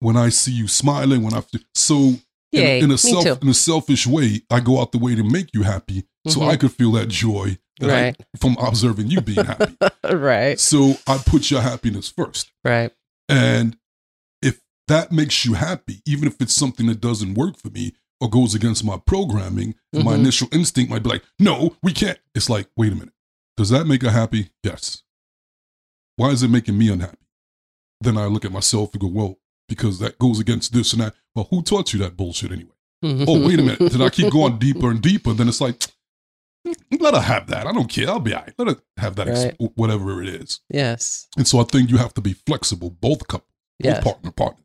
When 0.00 0.16
I 0.16 0.28
see 0.28 0.52
you 0.52 0.68
smiling, 0.68 1.22
when 1.22 1.34
I 1.34 1.40
feel, 1.40 1.60
so 1.74 1.96
in, 1.96 2.18
Yay. 2.52 2.80
in 2.80 2.90
a 2.92 2.98
self 2.98 3.24
too. 3.24 3.38
in 3.42 3.48
a 3.48 3.54
selfish 3.54 4.06
way, 4.06 4.42
I 4.50 4.60
go 4.60 4.80
out 4.80 4.92
the 4.92 4.98
way 4.98 5.14
to 5.14 5.22
make 5.24 5.52
you 5.52 5.62
happy, 5.64 6.04
so 6.26 6.40
Mhm. 6.40 6.48
I 6.50 6.56
could 6.56 6.72
feel 6.72 6.92
that 6.92 7.08
joy 7.08 7.58
that 7.80 7.90
I- 7.90 8.02
Right. 8.02 8.16
from 8.38 8.56
observing 8.60 9.10
you 9.10 9.20
being 9.20 9.44
happy. 9.44 9.76
right. 10.10 10.58
so 10.60 10.98
I 11.06 11.18
put 11.18 11.50
your 11.50 11.60
happiness 11.62 12.08
first, 12.08 12.50
Right. 12.64 12.92
and 13.28 13.76
that 14.88 15.12
makes 15.12 15.44
you 15.44 15.54
happy, 15.54 16.02
even 16.06 16.26
if 16.28 16.40
it's 16.40 16.54
something 16.54 16.86
that 16.86 17.00
doesn't 17.00 17.34
work 17.34 17.56
for 17.58 17.70
me 17.70 17.94
or 18.20 18.28
goes 18.28 18.54
against 18.54 18.84
my 18.84 18.98
programming, 19.06 19.74
my 19.92 20.00
Mhm. 20.14 20.18
initial 20.20 20.48
instinct 20.52 20.90
might 20.90 21.02
be 21.02 21.08
like, 21.10 21.24
"No, 21.38 21.76
we 21.82 21.92
can't." 21.92 22.18
It's 22.34 22.50
like, 22.50 22.68
wait 22.76 22.92
a 22.92 22.96
minute, 22.96 23.14
does 23.56 23.68
that 23.70 23.86
make 23.86 24.02
her 24.02 24.10
happy? 24.10 24.50
Yes. 24.62 25.02
Why 26.16 26.30
is 26.30 26.42
it 26.42 26.48
making 26.48 26.76
me 26.76 26.88
unhappy? 26.90 27.16
Then 28.00 28.16
I 28.16 28.26
look 28.26 28.44
at 28.44 28.52
myself 28.52 28.92
and 28.92 29.00
go, 29.00 29.06
well, 29.08 29.38
because 29.68 29.98
that 30.00 30.18
goes 30.18 30.38
against 30.40 30.72
this 30.72 30.92
and 30.92 31.02
that. 31.02 31.14
Well, 31.34 31.46
who 31.50 31.62
taught 31.62 31.92
you 31.92 31.98
that 32.00 32.16
bullshit 32.16 32.50
anyway? 32.52 32.72
Oh, 33.02 33.46
wait 33.46 33.60
a 33.60 33.62
minute. 33.62 33.78
Did 33.78 34.00
I 34.02 34.10
keep 34.10 34.32
going 34.32 34.58
deeper 34.66 34.90
and 34.90 35.00
deeper? 35.00 35.32
Then 35.32 35.48
it's 35.48 35.60
like, 35.60 35.80
let 37.00 37.14
her 37.14 37.20
have 37.20 37.46
that. 37.48 37.66
I 37.66 37.72
don't 37.72 37.88
care. 37.88 38.08
I'll 38.08 38.18
be 38.20 38.34
all 38.34 38.42
right. 38.42 38.54
Let 38.58 38.68
her 38.68 38.82
have 38.96 39.14
that, 39.16 39.28
ex- 39.28 39.44
Right. 39.44 39.70
whatever 39.76 40.20
it 40.22 40.28
is. 40.28 40.60
yes. 40.72 41.28
And 41.36 41.46
so 41.46 41.60
I 41.60 41.64
think 41.64 41.90
you 41.90 41.98
have 41.98 42.14
to 42.14 42.20
be 42.20 42.32
flexible, 42.32 42.90
both 42.90 43.26
couples, 43.28 43.50
Yes. 43.78 43.96
both 44.02 44.04
partner 44.14 44.30
partners. 44.32 44.64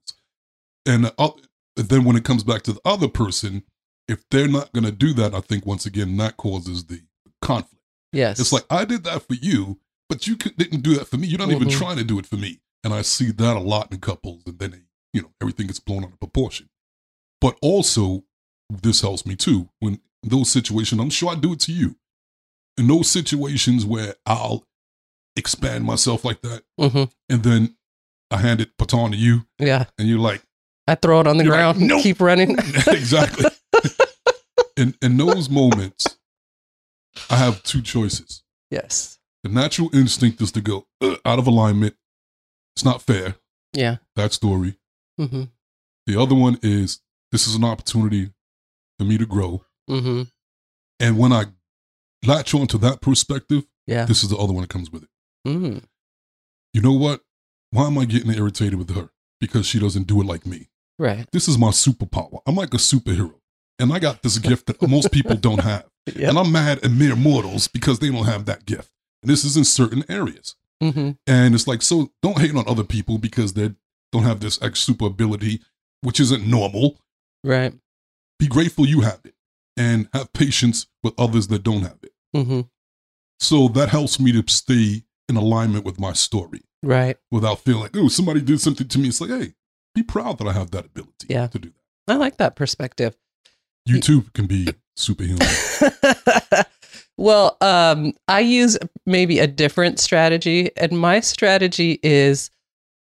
And 0.85 1.11
oth- 1.17 1.47
then 1.75 2.03
when 2.03 2.15
it 2.15 2.23
comes 2.25 2.43
back 2.43 2.61
to 2.63 2.73
the 2.73 2.81
other 2.85 3.07
person, 3.07 3.63
if 4.07 4.23
they're 4.29 4.47
not 4.47 4.71
going 4.73 4.83
to 4.85 4.91
do 4.91 5.13
that, 5.13 5.33
I 5.33 5.39
think 5.41 5.65
once 5.65 5.85
again 5.85 6.17
that 6.17 6.37
causes 6.37 6.85
the 6.85 7.01
conflict. 7.41 7.83
Yes. 8.11 8.39
It's 8.39 8.51
like 8.53 8.65
I 8.69 8.85
did 8.85 9.03
that 9.05 9.27
for 9.27 9.33
you, 9.35 9.79
but 10.09 10.27
you 10.27 10.35
could, 10.35 10.55
didn't 10.57 10.81
do 10.81 10.95
that 10.95 11.07
for 11.07 11.17
me. 11.17 11.27
You're 11.27 11.39
not 11.39 11.51
even 11.51 11.67
Mhm. 11.69 11.77
trying 11.77 11.97
to 11.97 12.03
do 12.03 12.19
it 12.19 12.25
for 12.25 12.35
me. 12.37 12.59
And 12.83 12.93
I 12.93 13.01
see 13.01 13.31
that 13.31 13.55
a 13.57 13.59
lot 13.61 13.91
in 13.93 13.99
couples, 14.01 14.43
and 14.45 14.59
then 14.59 14.71
they, 14.71 14.81
you 15.13 15.21
know 15.21 15.31
everything 15.41 15.67
gets 15.67 15.79
blown 15.79 16.03
out 16.03 16.11
of 16.11 16.19
proportion. 16.19 16.69
But 17.39 17.57
also, 17.61 18.25
this 18.69 19.01
helps 19.01 19.25
me 19.25 19.35
too 19.37 19.69
when 19.79 20.01
those 20.21 20.51
situations. 20.51 20.99
I'm 21.01 21.09
sure 21.09 21.31
I 21.31 21.35
do 21.35 21.53
it 21.53 21.59
to 21.61 21.71
you. 21.71 21.95
In 22.77 22.87
those 22.87 23.09
situations 23.09 23.85
where 23.85 24.15
I'll 24.25 24.65
expand 25.35 25.85
myself 25.85 26.23
like 26.25 26.41
that, 26.41 26.63
hmm 26.77 27.03
and 27.29 27.43
then 27.43 27.77
I 28.29 28.37
hand 28.37 28.59
it 28.61 28.75
baton 28.77 29.11
to 29.11 29.17
you, 29.17 29.45
Yeah. 29.59 29.85
and 29.97 30.07
you're 30.09 30.19
like, 30.19 30.43
I 30.87 30.95
throw 30.95 31.21
it 31.21 31.27
on 31.27 31.37
the 31.37 31.43
You're 31.45 31.53
like, 31.53 31.75
ground. 31.77 31.87
"Nope." 31.87 32.03
Keep 32.03 32.19
running. 32.21 32.57
exactly. 32.87 33.45
in 34.77 34.95
in 35.01 35.17
those 35.17 35.49
moments, 35.49 36.17
I 37.29 37.37
have 37.37 37.63
two 37.63 37.81
choices. 37.81 38.43
yes. 38.71 39.19
The 39.43 39.49
natural 39.49 39.89
instinct 39.93 40.39
is 40.41 40.53
to 40.53 40.61
go 40.61 40.87
"Ugh, 41.01 41.19
out 41.25 41.37
of 41.37 41.47
alignment. 41.47 41.95
It's 42.75 42.85
not 42.85 43.01
fair. 43.01 43.35
Yeah. 43.73 43.97
That 44.15 44.31
story. 44.33 44.77
Mm-hmm. 45.19 45.43
The 46.07 46.19
other 46.21 46.33
one 46.35 46.57
is 46.63 47.01
this 47.31 47.45
is 47.45 47.55
an 47.55 47.63
opportunity 47.65 48.31
for 48.97 49.03
me 49.05 49.17
to 49.17 49.25
grow. 49.25 49.63
Mm-hmm. 49.89 50.23
And 51.01 51.17
when 51.17 51.33
I 51.33 51.45
latch 52.25 52.53
on 52.53 52.67
to 52.67 52.77
that 52.79 53.01
perspective, 53.01 53.65
Yeah. 53.85 54.05
this 54.05 54.23
is 54.23 54.29
the 54.29 54.37
other 54.37 54.53
one 54.53 54.61
that 54.61 54.69
comes 54.69 54.89
with 54.91 55.03
it. 55.03 55.09
Mm. 55.45 55.83
You 56.73 56.81
know 56.81 56.93
what? 56.93 57.21
Why 57.71 57.87
am 57.87 57.97
I 57.97 58.05
getting 58.05 58.31
irritated 58.31 58.75
with 58.75 58.95
her? 58.95 59.09
Because 59.41 59.65
she 59.65 59.77
doesn't 59.79 60.07
do 60.07 60.21
it 60.21 60.25
like 60.25 60.45
me. 60.45 60.69
Right. 60.99 61.25
This 61.31 61.47
is 61.47 61.57
my 61.57 61.69
superpower. 61.69 62.39
I'm 62.45 62.55
like 62.55 62.73
a 62.73 62.77
superhero. 62.77 63.35
And 63.79 63.91
I 63.91 63.99
got 63.99 64.21
this 64.21 64.37
gift 64.37 64.67
that 64.67 64.81
most 64.87 65.11
people 65.11 65.35
don't 65.35 65.59
have. 65.63 65.85
Yeah. 66.15 66.29
And 66.29 66.37
I'm 66.37 66.51
mad 66.51 66.79
at 66.83 66.91
mere 66.91 67.15
mortals 67.15 67.67
because 67.67 67.99
they 67.99 68.09
don't 68.11 68.25
have 68.25 68.45
that 68.45 68.65
gift. 68.65 68.91
And 69.21 69.29
this 69.31 69.43
is 69.43 69.57
in 69.57 69.63
certain 69.65 70.03
areas. 70.09 70.55
Mm-hmm. 70.81 71.11
And 71.27 71.55
it's 71.55 71.67
like, 71.67 71.81
so 71.81 72.11
don't 72.21 72.37
hate 72.39 72.55
on 72.55 72.65
other 72.67 72.83
people 72.83 73.17
because 73.17 73.53
they 73.53 73.71
don't 74.11 74.23
have 74.23 74.41
this 74.41 74.61
X 74.61 74.81
super 74.81 75.05
ability, 75.05 75.61
which 76.01 76.19
isn't 76.19 76.45
normal. 76.45 76.99
Right. 77.43 77.73
Be 78.37 78.47
grateful 78.47 78.85
you 78.85 79.01
have 79.01 79.21
it 79.23 79.33
and 79.77 80.07
have 80.13 80.33
patience 80.33 80.87
with 81.03 81.13
others 81.17 81.47
that 81.47 81.63
don't 81.63 81.81
have 81.81 81.97
it. 82.03 82.11
Mm-hmm. 82.35 82.61
So 83.39 83.67
that 83.69 83.89
helps 83.89 84.19
me 84.19 84.31
to 84.33 84.43
stay 84.51 85.03
in 85.29 85.35
alignment 85.37 85.85
with 85.85 85.99
my 85.99 86.13
story 86.13 86.61
Right. 86.83 87.17
without 87.31 87.59
feeling 87.59 87.83
like, 87.83 87.95
oh, 87.95 88.07
somebody 88.09 88.41
did 88.41 88.59
something 88.61 88.87
to 88.87 88.99
me. 88.99 89.07
It's 89.07 89.21
like, 89.21 89.29
hey, 89.29 89.53
be 89.95 90.03
proud 90.03 90.37
that 90.39 90.47
I 90.47 90.53
have 90.53 90.71
that 90.71 90.85
ability 90.85 91.27
Yeah. 91.29 91.47
to 91.47 91.59
do 91.59 91.69
that. 92.07 92.13
I 92.13 92.17
like 92.17 92.37
that 92.37 92.55
perspective. 92.55 93.15
You 93.85 93.99
too 93.99 94.23
can 94.33 94.45
be 94.47 94.67
superhuman. 94.95 95.47
well, 97.17 97.57
um, 97.61 98.13
I 98.27 98.39
use 98.41 98.77
maybe 99.05 99.39
a 99.39 99.47
different 99.47 99.99
strategy, 99.99 100.71
and 100.77 100.99
my 100.99 101.19
strategy 101.19 101.99
is 102.03 102.49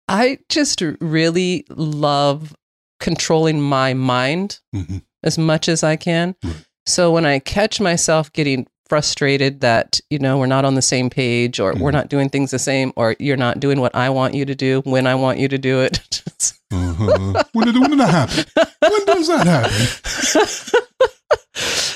I 0.09 0.39
just 0.49 0.81
really 1.01 1.65
love 1.69 2.55
controlling 2.99 3.61
my 3.61 3.93
mind 3.93 4.59
Mhm. 4.75 5.01
as 5.23 5.37
much 5.37 5.67
as 5.67 5.83
I 5.83 5.95
can. 5.97 6.35
Right. 6.43 6.55
So 6.85 7.11
when 7.11 7.25
I 7.25 7.39
catch 7.39 7.79
myself 7.81 8.31
getting 8.33 8.67
frustrated 8.89 9.59
that 9.59 9.99
you 10.09 10.17
know 10.17 10.37
we're 10.37 10.45
not 10.45 10.63
on 10.63 10.75
the 10.75 10.81
same 10.81 11.09
page 11.09 11.59
or 11.59 11.73
we're 11.73 11.89
Mhm. 11.89 11.93
not 11.93 12.09
doing 12.09 12.29
things 12.29 12.51
the 12.51 12.59
same 12.59 12.93
or 12.95 13.17
you're 13.19 13.35
not 13.35 13.59
doing 13.59 13.81
what 13.81 13.93
I 13.93 14.09
want 14.09 14.33
you 14.33 14.45
to 14.45 14.55
do 14.55 14.81
when 14.85 15.05
I 15.05 15.13
want 15.15 15.39
you 15.39 15.49
to 15.49 15.57
do 15.57 15.81
it 15.81 15.99
Uh-huh. 16.71 17.43
when, 17.53 17.65
did, 17.67 17.79
when 17.79 17.89
did 17.91 17.99
that 17.99 18.09
happen? 18.29 18.65
When 18.81 19.05
does 19.05 19.27
that 19.27 19.47
happen? 19.47 20.83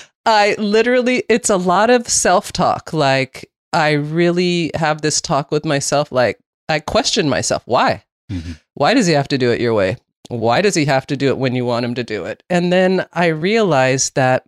I 0.25 0.55
literally, 0.57 1.23
it's 1.29 1.49
a 1.49 1.57
lot 1.57 1.89
of 1.89 2.07
self 2.07 2.53
talk. 2.53 2.93
Like, 2.93 3.49
I 3.73 3.91
really 3.91 4.71
have 4.75 5.01
this 5.01 5.19
talk 5.21 5.51
with 5.51 5.65
myself. 5.65 6.11
Like, 6.11 6.39
I 6.69 6.79
question 6.79 7.27
myself. 7.29 7.63
Why? 7.65 8.03
Mhm. 8.31 8.59
Why 8.75 8.93
does 8.93 9.07
he 9.07 9.13
have 9.13 9.27
to 9.29 9.37
do 9.37 9.51
it 9.51 9.59
your 9.59 9.73
way? 9.73 9.97
Why 10.29 10.61
does 10.61 10.75
he 10.75 10.85
have 10.85 11.05
to 11.07 11.17
do 11.17 11.27
it 11.29 11.37
when 11.37 11.55
you 11.55 11.65
want 11.65 11.85
him 11.85 11.95
to 11.95 12.03
do 12.03 12.23
it? 12.25 12.43
And 12.49 12.71
then 12.71 13.05
I 13.13 13.27
realize 13.27 14.11
that 14.11 14.45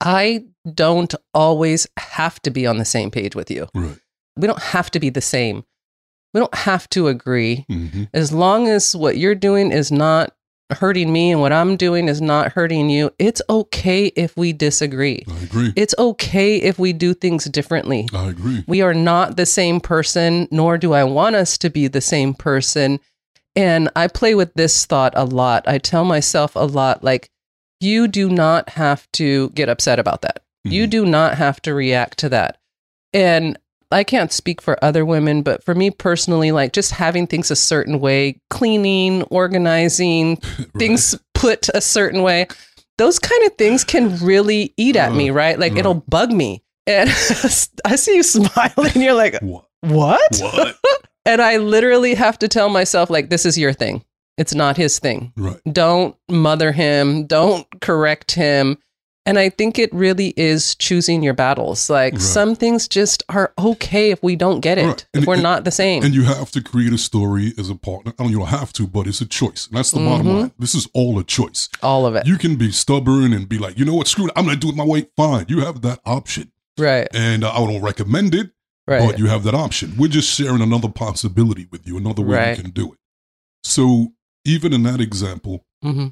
I 0.00 0.44
don't 0.72 1.14
always 1.34 1.86
have 1.96 2.40
to 2.42 2.50
be 2.50 2.66
on 2.66 2.78
the 2.78 2.84
same 2.84 3.10
page 3.10 3.34
with 3.34 3.50
you. 3.50 3.68
Right. 3.74 3.98
We 4.36 4.46
don't 4.46 4.62
have 4.62 4.90
to 4.92 5.00
be 5.00 5.10
the 5.10 5.20
same. 5.20 5.64
We 6.32 6.40
don't 6.40 6.54
have 6.54 6.88
to 6.90 7.08
agree 7.08 7.64
hmm 7.68 8.04
as 8.14 8.32
long 8.32 8.68
as 8.68 8.94
what 8.96 9.16
you're 9.18 9.34
doing 9.34 9.72
is 9.72 9.90
not 9.92 10.32
hurting 10.72 11.12
me 11.12 11.32
and 11.32 11.40
what 11.40 11.52
I'm 11.52 11.76
doing 11.76 12.08
is 12.08 12.20
not 12.20 12.52
hurting 12.52 12.90
you, 12.90 13.10
it's 13.18 13.42
okay 13.50 14.06
if 14.14 14.36
we 14.36 14.52
disagree. 14.52 15.24
I 15.28 15.38
agree. 15.42 15.72
It's 15.74 15.94
okay 15.98 16.56
if 16.58 16.78
we 16.78 16.92
do 16.92 17.12
things 17.12 17.44
differently. 17.46 18.08
I 18.14 18.28
agree. 18.28 18.64
We 18.68 18.80
are 18.80 18.94
not 18.94 19.36
the 19.36 19.46
same 19.46 19.80
person, 19.80 20.46
nor 20.52 20.78
do 20.78 20.92
I 20.92 21.02
want 21.02 21.34
us 21.34 21.58
to 21.58 21.70
be 21.70 21.88
the 21.88 22.00
same 22.00 22.34
person. 22.34 23.00
And 23.56 23.90
I 23.96 24.06
play 24.06 24.36
with 24.36 24.54
this 24.54 24.86
thought 24.86 25.12
a 25.16 25.24
lot. 25.24 25.64
I 25.66 25.78
tell 25.78 26.04
myself 26.04 26.54
a 26.54 26.60
lot 26.60 27.02
like, 27.02 27.30
you 27.80 28.06
do 28.06 28.28
not 28.28 28.68
have 28.70 29.10
to 29.14 29.50
get 29.50 29.68
upset 29.68 29.98
about 29.98 30.22
that. 30.22 30.42
You 30.64 30.86
Mhm. 30.86 30.90
do 30.90 31.06
not 31.06 31.34
have 31.36 31.60
to 31.62 31.74
react 31.74 32.18
to 32.18 32.28
that. 32.28 32.58
And 33.12 33.58
I 33.92 34.04
can't 34.04 34.32
speak 34.32 34.60
for 34.62 34.82
other 34.84 35.04
women, 35.04 35.42
but 35.42 35.64
for 35.64 35.74
me 35.74 35.90
personally, 35.90 36.52
like 36.52 36.72
just 36.72 36.92
having 36.92 37.26
things 37.26 37.50
a 37.50 37.56
certain 37.56 37.98
way, 38.00 38.40
cleaning, 38.50 39.22
organizing, 39.24 40.38
Right. 40.58 40.68
things 40.78 41.14
put 41.34 41.68
a 41.74 41.80
certain 41.80 42.22
way, 42.22 42.46
those 42.98 43.18
kind 43.18 43.42
of 43.46 43.54
things 43.56 43.82
can 43.84 44.16
really 44.18 44.72
eat 44.76 44.96
at 44.96 45.12
me, 45.12 45.30
Uh, 45.30 45.34
right? 45.34 45.58
Like 45.58 45.72
right. 45.72 45.78
it'll 45.80 45.94
bug 46.08 46.30
me. 46.32 46.62
And 46.86 47.08
I 47.84 47.96
see 47.96 48.14
you 48.16 48.22
smiling, 48.22 48.92
you're 49.02 49.14
like, 49.14 49.38
What? 49.40 49.64
what? 49.82 50.36
What? 50.40 50.76
And 51.26 51.42
I 51.42 51.58
literally 51.58 52.14
have 52.14 52.38
to 52.38 52.48
tell 52.48 52.70
myself, 52.70 53.10
like, 53.10 53.28
this 53.28 53.44
is 53.44 53.58
your 53.58 53.74
thing. 53.74 54.02
It's 54.38 54.54
not 54.54 54.78
his 54.78 54.98
thing. 54.98 55.34
Right. 55.36 55.60
Don't 55.70 56.16
mother 56.30 56.72
him, 56.72 57.26
don't 57.26 57.66
correct 57.82 58.32
him. 58.32 58.78
And 59.30 59.38
I 59.38 59.48
think 59.48 59.78
it 59.78 59.94
really 59.94 60.34
is 60.36 60.74
choosing 60.74 61.22
your 61.22 61.34
battles. 61.34 61.88
Like 61.88 62.14
Right. 62.14 62.20
some 62.22 62.56
things 62.56 62.88
just 62.88 63.22
are 63.28 63.52
okay 63.56 64.10
if 64.10 64.20
we 64.24 64.34
don't 64.34 64.58
get 64.58 64.76
it, 64.76 64.86
Right. 64.86 65.06
if 65.14 65.18
And- 65.20 65.26
we're 65.26 65.34
and- 65.34 65.42
not 65.44 65.62
the 65.64 65.70
same. 65.70 66.02
And 66.02 66.12
you 66.12 66.24
have 66.24 66.50
to 66.50 66.60
create 66.60 66.92
a 66.92 66.98
story 66.98 67.54
as 67.56 67.70
a 67.70 67.76
partner. 67.76 68.12
I 68.18 68.24
don't 68.24 68.32
you 68.32 68.38
don't 68.40 68.48
have 68.48 68.72
to, 68.72 68.88
but 68.88 69.06
it's 69.06 69.20
a 69.20 69.26
choice. 69.26 69.68
And 69.68 69.76
that's 69.78 69.92
the 69.92 70.00
bottom 70.00 70.26
Mhm. 70.26 70.40
line. 70.40 70.52
This 70.58 70.74
is 70.74 70.88
all 70.94 71.16
a 71.20 71.22
choice. 71.22 71.68
All 71.80 72.06
of 72.06 72.16
it. 72.16 72.26
You 72.26 72.38
can 72.38 72.56
be 72.56 72.72
stubborn 72.72 73.32
and 73.32 73.48
be 73.48 73.58
like, 73.58 73.78
you 73.78 73.84
know 73.84 73.94
what, 73.94 74.08
screw 74.08 74.26
it. 74.26 74.32
I'm 74.34 74.46
going 74.46 74.58
to 74.58 74.60
do 74.66 74.70
it 74.72 74.74
my 74.76 74.84
way. 74.84 75.06
Fine. 75.16 75.46
You 75.48 75.60
have 75.60 75.82
that 75.82 76.00
option. 76.04 76.50
right. 76.76 77.06
And 77.14 77.44
uh, 77.44 77.52
I 77.52 77.58
don't 77.58 77.82
recommend 77.82 78.34
it, 78.34 78.50
Right. 78.88 79.06
but 79.06 79.18
you 79.18 79.26
have 79.26 79.44
that 79.44 79.54
option. 79.54 79.94
We're 79.98 80.08
just 80.08 80.28
sharing 80.28 80.60
another 80.62 80.88
possibility 80.88 81.66
with 81.70 81.86
you, 81.86 81.96
another 81.98 82.22
way 82.22 82.36
Right. 82.36 82.56
you 82.56 82.62
can 82.64 82.72
do 82.72 82.92
it. 82.94 82.98
So 83.62 84.14
even 84.44 84.72
in 84.72 84.82
that 84.84 85.00
example, 85.00 85.64
hmm 85.82 86.08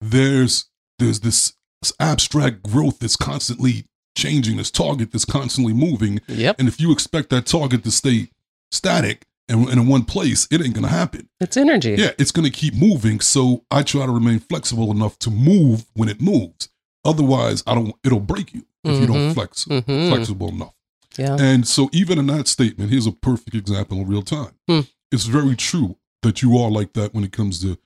there's 0.00 0.66
there's 0.98 1.20
this 1.20 1.52
abstract 2.00 2.62
growth 2.62 2.98
that's 2.98 3.16
constantly 3.16 3.84
changing, 4.16 4.56
this 4.56 4.70
target 4.70 5.12
that's 5.12 5.24
constantly 5.24 5.72
moving. 5.72 6.20
Yep. 6.28 6.56
And 6.58 6.68
if 6.68 6.80
you 6.80 6.92
expect 6.92 7.30
that 7.30 7.46
target 7.46 7.84
to 7.84 7.90
stay 7.90 8.30
static 8.72 9.26
and, 9.48 9.68
and 9.68 9.80
in 9.80 9.86
one 9.86 10.04
place, 10.04 10.46
it 10.50 10.60
ain't 10.62 10.74
gonna 10.74 10.88
happen. 10.88 11.28
It's 11.40 11.56
energy. 11.56 11.94
Yeah, 11.98 12.10
it's 12.18 12.32
gonna 12.32 12.50
keep 12.50 12.74
moving. 12.74 13.20
So 13.20 13.64
I 13.70 13.82
try 13.82 14.06
to 14.06 14.12
remain 14.12 14.40
flexible 14.40 14.90
enough 14.90 15.18
to 15.20 15.30
move 15.30 15.86
when 15.94 16.08
it 16.08 16.20
moves. 16.20 16.68
Otherwise, 17.04 17.62
I 17.66 17.74
don't. 17.74 17.94
It'll 18.04 18.20
break 18.20 18.52
you 18.52 18.64
if 18.84 19.00
you 19.00 19.06
don't 19.06 19.30
Mhm. 19.30 19.34
flex 19.34 19.64
Mhm. 19.66 20.08
flexible 20.10 20.48
enough. 20.48 20.74
Yeah. 21.16 21.36
And 21.38 21.66
so, 21.66 21.88
even 21.92 22.18
in 22.18 22.26
that 22.26 22.46
statement, 22.48 22.90
here's 22.90 23.06
a 23.06 23.12
perfect 23.12 23.54
example 23.54 23.98
in 23.98 24.06
real 24.06 24.22
time. 24.22 24.52
Hmm. 24.68 24.80
It's 25.10 25.24
very 25.24 25.56
true 25.56 25.96
that 26.22 26.42
you 26.42 26.58
are 26.58 26.70
like 26.70 26.92
that 26.92 27.14
when 27.14 27.24
it 27.24 27.32
comes 27.32 27.60
to 27.62 27.78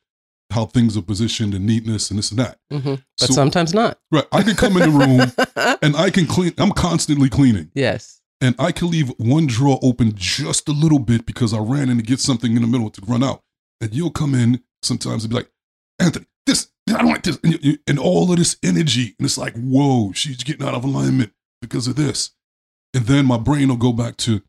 how 0.53 0.67
things 0.67 0.97
are 0.97 1.03
positioned 1.03 1.55
and 1.55 1.67
neatness 1.67 2.11
and 2.11 2.19
this 2.19 2.31
and 2.31 2.39
that. 2.41 2.59
hmm 2.71 2.95
But 3.19 3.29
So- 3.29 3.35
sometimes 3.35 3.75
not. 3.75 3.99
Right. 4.11 4.27
I 4.33 4.43
can 4.43 4.55
come 4.57 4.77
in 4.77 4.91
the 4.93 4.99
room 4.99 5.77
and 5.83 5.97
I 5.97 6.11
can 6.11 6.27
clean. 6.27 6.53
I'm 6.59 6.73
constantly 6.73 7.29
cleaning, 7.29 7.71
yes. 7.75 8.21
and 8.41 8.55
I 8.59 8.73
can 8.73 8.91
leave 8.91 9.09
one 9.19 9.47
drawer 9.47 9.79
open 9.83 10.13
just 10.15 10.69
a 10.69 10.73
little 10.73 10.99
bit 10.99 11.27
because 11.27 11.53
I 11.55 11.59
ran 11.59 11.89
in 11.91 11.97
to 11.99 12.03
get 12.03 12.21
something 12.21 12.55
in 12.57 12.63
the 12.63 12.69
middle 12.69 12.91
to 12.91 13.01
run 13.07 13.23
out. 13.23 13.43
And 13.81 13.93
you'll 13.95 14.11
come 14.11 14.35
in 14.35 14.63
sometimes 14.83 15.25
and 15.25 15.31
be 15.31 15.37
like, 15.37 15.51
Anthony, 15.99 16.27
this 16.47 16.69
I 16.89 16.99
don't 16.99 17.07
like 17.07 17.23
this, 17.23 17.39
and, 17.45 17.53
you, 17.55 17.59
you- 17.63 17.79
and 17.87 17.99
all 17.99 18.31
of 18.33 18.39
this 18.39 18.57
energy, 18.63 19.15
and 19.19 19.25
it's 19.27 19.39
like, 19.39 19.55
whoa, 19.57 20.13
she's 20.13 20.43
getting 20.43 20.67
out 20.67 20.75
of 20.75 20.85
alignment 20.85 21.33
because 21.61 21.87
of 21.87 21.97
this. 21.97 22.31
And 22.95 23.07
then 23.07 23.25
my 23.27 23.39
brain 23.39 23.69
will 23.69 23.77
go 23.77 23.93
back 23.93 24.17
to, 24.19 24.43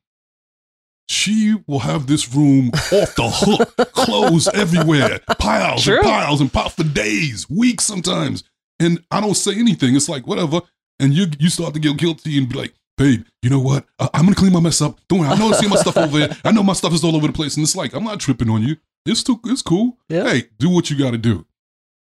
she 1.10 1.56
will 1.68 1.80
have 1.80 2.08
this 2.08 2.34
room 2.34 2.70
off 2.74 3.16
the 3.16 3.30
hook, 3.30 3.92
clothes 3.94 4.48
everywhere, 4.50 5.20
piles 5.40 5.84
True. 5.84 5.98
and 5.98 6.04
piles 6.04 6.42
and 6.42 6.52
piles 6.52 6.74
for 6.74 6.84
days, 6.84 7.50
weeks 7.50 7.86
sometimes. 7.86 8.44
And 8.80 9.04
I 9.12 9.22
don't 9.22 9.36
say 9.36 9.54
anything. 9.56 9.96
It's 9.96 10.10
like, 10.10 10.26
whatever. 10.28 10.62
And 11.00 11.14
you 11.14 11.28
you 11.40 11.50
start 11.50 11.74
to 11.74 11.80
get 11.80 11.98
guilty 11.98 12.38
and 12.38 12.48
be 12.50 12.58
like, 12.58 12.74
babe, 12.98 13.26
you 13.42 13.50
know 13.50 13.60
what? 13.60 13.86
I, 14.00 14.10
I'm 14.14 14.24
going 14.24 14.34
to 14.34 14.40
clean 14.40 14.54
my 14.54 14.60
mess 14.60 14.82
up. 14.82 15.00
Don't 15.08 15.20
worry. 15.20 15.30
I 15.30 15.38
know 15.38 15.50
I 15.50 15.54
see 15.54 15.68
my 15.68 15.76
stuff 15.76 15.98
over 15.98 16.20
there. 16.20 16.38
I 16.44 16.52
know 16.52 16.64
my 16.64 16.74
stuff 16.74 16.94
is 16.94 17.04
all 17.04 17.16
over 17.16 17.28
the 17.28 17.34
place. 17.34 17.56
And 17.56 17.64
it's 17.64 17.76
like, 17.76 17.94
I'm 17.94 18.04
not 18.04 18.20
tripping 18.20 18.50
on 18.50 18.64
you. 18.64 18.78
It's 19.06 19.24
too, 19.24 19.40
it's 19.46 19.62
cool. 19.62 19.98
Yeah. 20.10 20.24
Hey, 20.30 20.44
do 20.60 20.70
what 20.70 20.90
you 20.90 20.98
got 20.98 21.12
to 21.12 21.18
do. 21.18 21.46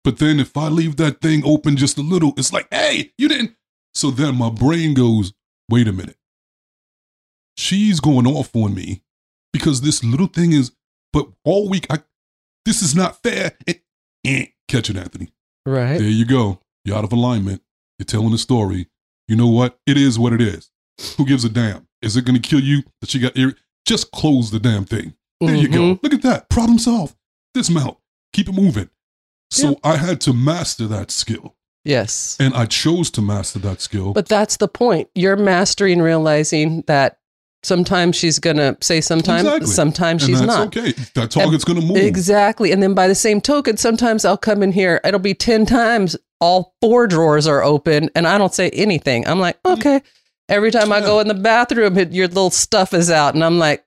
But 0.03 0.17
then 0.17 0.39
if 0.39 0.57
I 0.57 0.67
leave 0.67 0.97
that 0.97 1.21
thing 1.21 1.43
open 1.45 1.77
just 1.77 1.97
a 1.97 2.01
little, 2.01 2.33
it's 2.37 2.51
like, 2.51 2.67
hey, 2.71 3.11
you 3.17 3.27
didn't. 3.27 3.55
So 3.93 4.09
then 4.11 4.35
my 4.35 4.49
brain 4.49 4.93
goes, 4.93 5.33
wait 5.69 5.87
a 5.87 5.93
minute. 5.93 6.17
She's 7.57 7.99
going 7.99 8.27
off 8.27 8.55
on 8.55 8.73
me 8.73 9.01
because 9.53 9.81
this 9.81 10.03
little 10.03 10.27
thing 10.27 10.53
is, 10.53 10.71
but 11.13 11.27
all 11.43 11.69
week, 11.69 11.85
I, 11.89 11.99
this 12.65 12.81
is 12.81 12.95
not 12.95 13.21
fair. 13.21 13.53
It, 13.67 13.81
eh, 14.25 14.45
catch 14.67 14.89
it, 14.89 14.97
Anthony. 14.97 15.29
Right. 15.65 15.97
There 15.99 16.07
you 16.07 16.25
go. 16.25 16.59
You're 16.85 16.97
out 16.97 17.03
of 17.03 17.11
alignment. 17.13 17.61
You're 17.99 18.05
telling 18.05 18.33
a 18.33 18.37
story. 18.37 18.87
You 19.27 19.35
know 19.35 19.47
what? 19.47 19.79
It 19.85 19.97
is 19.97 20.17
what 20.17 20.33
it 20.33 20.41
is. 20.41 20.71
Who 21.17 21.25
gives 21.25 21.43
a 21.45 21.49
damn? 21.49 21.87
Is 22.01 22.17
it 22.17 22.25
going 22.25 22.39
to 22.39 22.47
kill 22.47 22.59
you 22.61 22.83
that 23.01 23.09
she 23.09 23.19
got 23.19 23.37
ir- 23.37 23.55
Just 23.85 24.11
close 24.11 24.51
the 24.51 24.59
damn 24.59 24.85
thing. 24.85 25.13
There 25.39 25.55
you 25.55 25.67
go. 25.67 25.79
Mhm. 25.95 26.03
Look 26.03 26.13
at 26.13 26.21
that. 26.21 26.49
Problem 26.49 26.77
solved. 26.79 27.15
Dismount. 27.53 27.97
Keep 28.33 28.49
it 28.49 28.53
moving. 28.55 28.89
So 29.49 29.69
Yeah. 29.71 29.75
I 29.83 29.97
had 29.97 30.21
to 30.21 30.33
master 30.33 30.87
that 30.87 31.11
skill. 31.11 31.55
Yes. 31.83 32.37
And 32.39 32.53
I 32.53 32.67
chose 32.67 33.09
to 33.11 33.21
master 33.21 33.57
that 33.59 33.81
skill. 33.81 34.13
But 34.13 34.27
that's 34.27 34.57
the 34.57 34.67
point. 34.67 35.09
You're 35.15 35.35
mastering 35.35 35.99
realizing 36.01 36.83
that 36.87 37.17
Sometimes 37.63 38.15
she's 38.15 38.39
going 38.39 38.57
to 38.57 38.75
say 38.81 39.01
sometimes, 39.01 39.43
Exactly. 39.43 39.67
sometimes 39.67 40.23
she's 40.25 40.39
that's 40.39 40.47
not. 40.47 40.67
okay. 40.75 40.93
That 41.13 41.29
target's 41.29 41.63
going 41.63 41.79
to 41.79 41.85
move. 41.85 41.97
Exactly. 41.97 42.71
And 42.71 42.81
then 42.81 42.95
by 42.95 43.07
the 43.07 43.13
same 43.15 43.39
token, 43.39 43.77
sometimes 43.77 44.25
I'll 44.25 44.35
come 44.37 44.63
in 44.63 44.71
here, 44.71 44.99
it'll 45.03 45.19
be 45.19 45.35
10 45.35 45.67
times 45.67 46.15
all 46.39 46.73
four 46.81 47.05
drawers 47.05 47.45
are 47.45 47.63
open 47.63 48.09
and 48.15 48.27
I 48.27 48.39
don't 48.39 48.53
say 48.53 48.69
anything. 48.71 49.27
I'm 49.27 49.39
like, 49.39 49.59
okay. 49.63 50.01
Every 50.49 50.71
time 50.71 50.91
I 50.91 51.01
go 51.01 51.19
in 51.19 51.27
the 51.27 51.35
bathroom, 51.35 51.95
your 52.11 52.27
little 52.27 52.49
stuff 52.49 52.93
is 52.95 53.11
out. 53.11 53.35
And 53.35 53.43
I'm 53.43 53.59
like, 53.59 53.85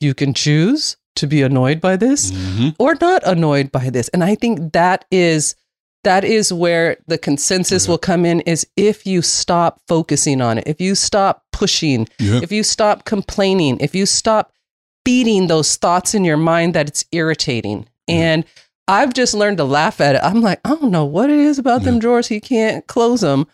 you 0.00 0.14
can 0.14 0.32
choose 0.32 0.96
to 1.16 1.26
be 1.26 1.42
annoyed 1.42 1.80
by 1.80 1.96
this 1.96 2.30
Mhm. 2.30 2.74
or 2.78 2.96
not 3.00 3.22
annoyed 3.26 3.70
by 3.72 3.90
this. 3.90 4.08
And 4.10 4.22
I 4.24 4.34
think 4.36 4.72
that 4.72 5.04
is 5.10 5.54
that 6.04 6.24
is 6.24 6.52
where 6.52 6.96
the 7.06 7.18
consensus 7.18 7.86
Yeah. 7.86 7.90
will 7.92 7.98
come 7.98 8.24
in 8.24 8.40
is 8.42 8.66
if 8.76 9.06
you 9.06 9.20
stop 9.22 9.80
focusing 9.88 10.40
on 10.40 10.58
it, 10.58 10.64
if 10.66 10.80
you 10.80 10.94
stop 10.94 11.42
pushing, 11.52 12.08
Yeah. 12.18 12.40
if 12.42 12.52
you 12.52 12.62
stop 12.62 13.04
complaining, 13.04 13.78
if 13.80 13.94
you 13.94 14.06
stop 14.06 14.52
feeding 15.04 15.48
those 15.48 15.76
thoughts 15.76 16.14
in 16.14 16.24
your 16.24 16.36
mind 16.36 16.74
that 16.74 16.88
it's 16.88 17.04
irritating. 17.12 17.86
Yeah. 18.06 18.14
And 18.16 18.44
I've 18.88 19.14
just 19.14 19.34
learned 19.34 19.58
to 19.58 19.64
laugh 19.64 20.00
at 20.00 20.14
it. 20.14 20.20
I'm 20.22 20.40
like, 20.42 20.60
I 20.64 20.70
don't 20.70 20.90
know 20.90 21.04
what 21.06 21.30
it 21.30 21.38
is 21.38 21.58
about 21.58 21.82
them 21.84 21.98
drawers. 21.98 22.28
He 22.28 22.40
can't 22.40 22.86
close 22.86 23.20
them. 23.22 23.46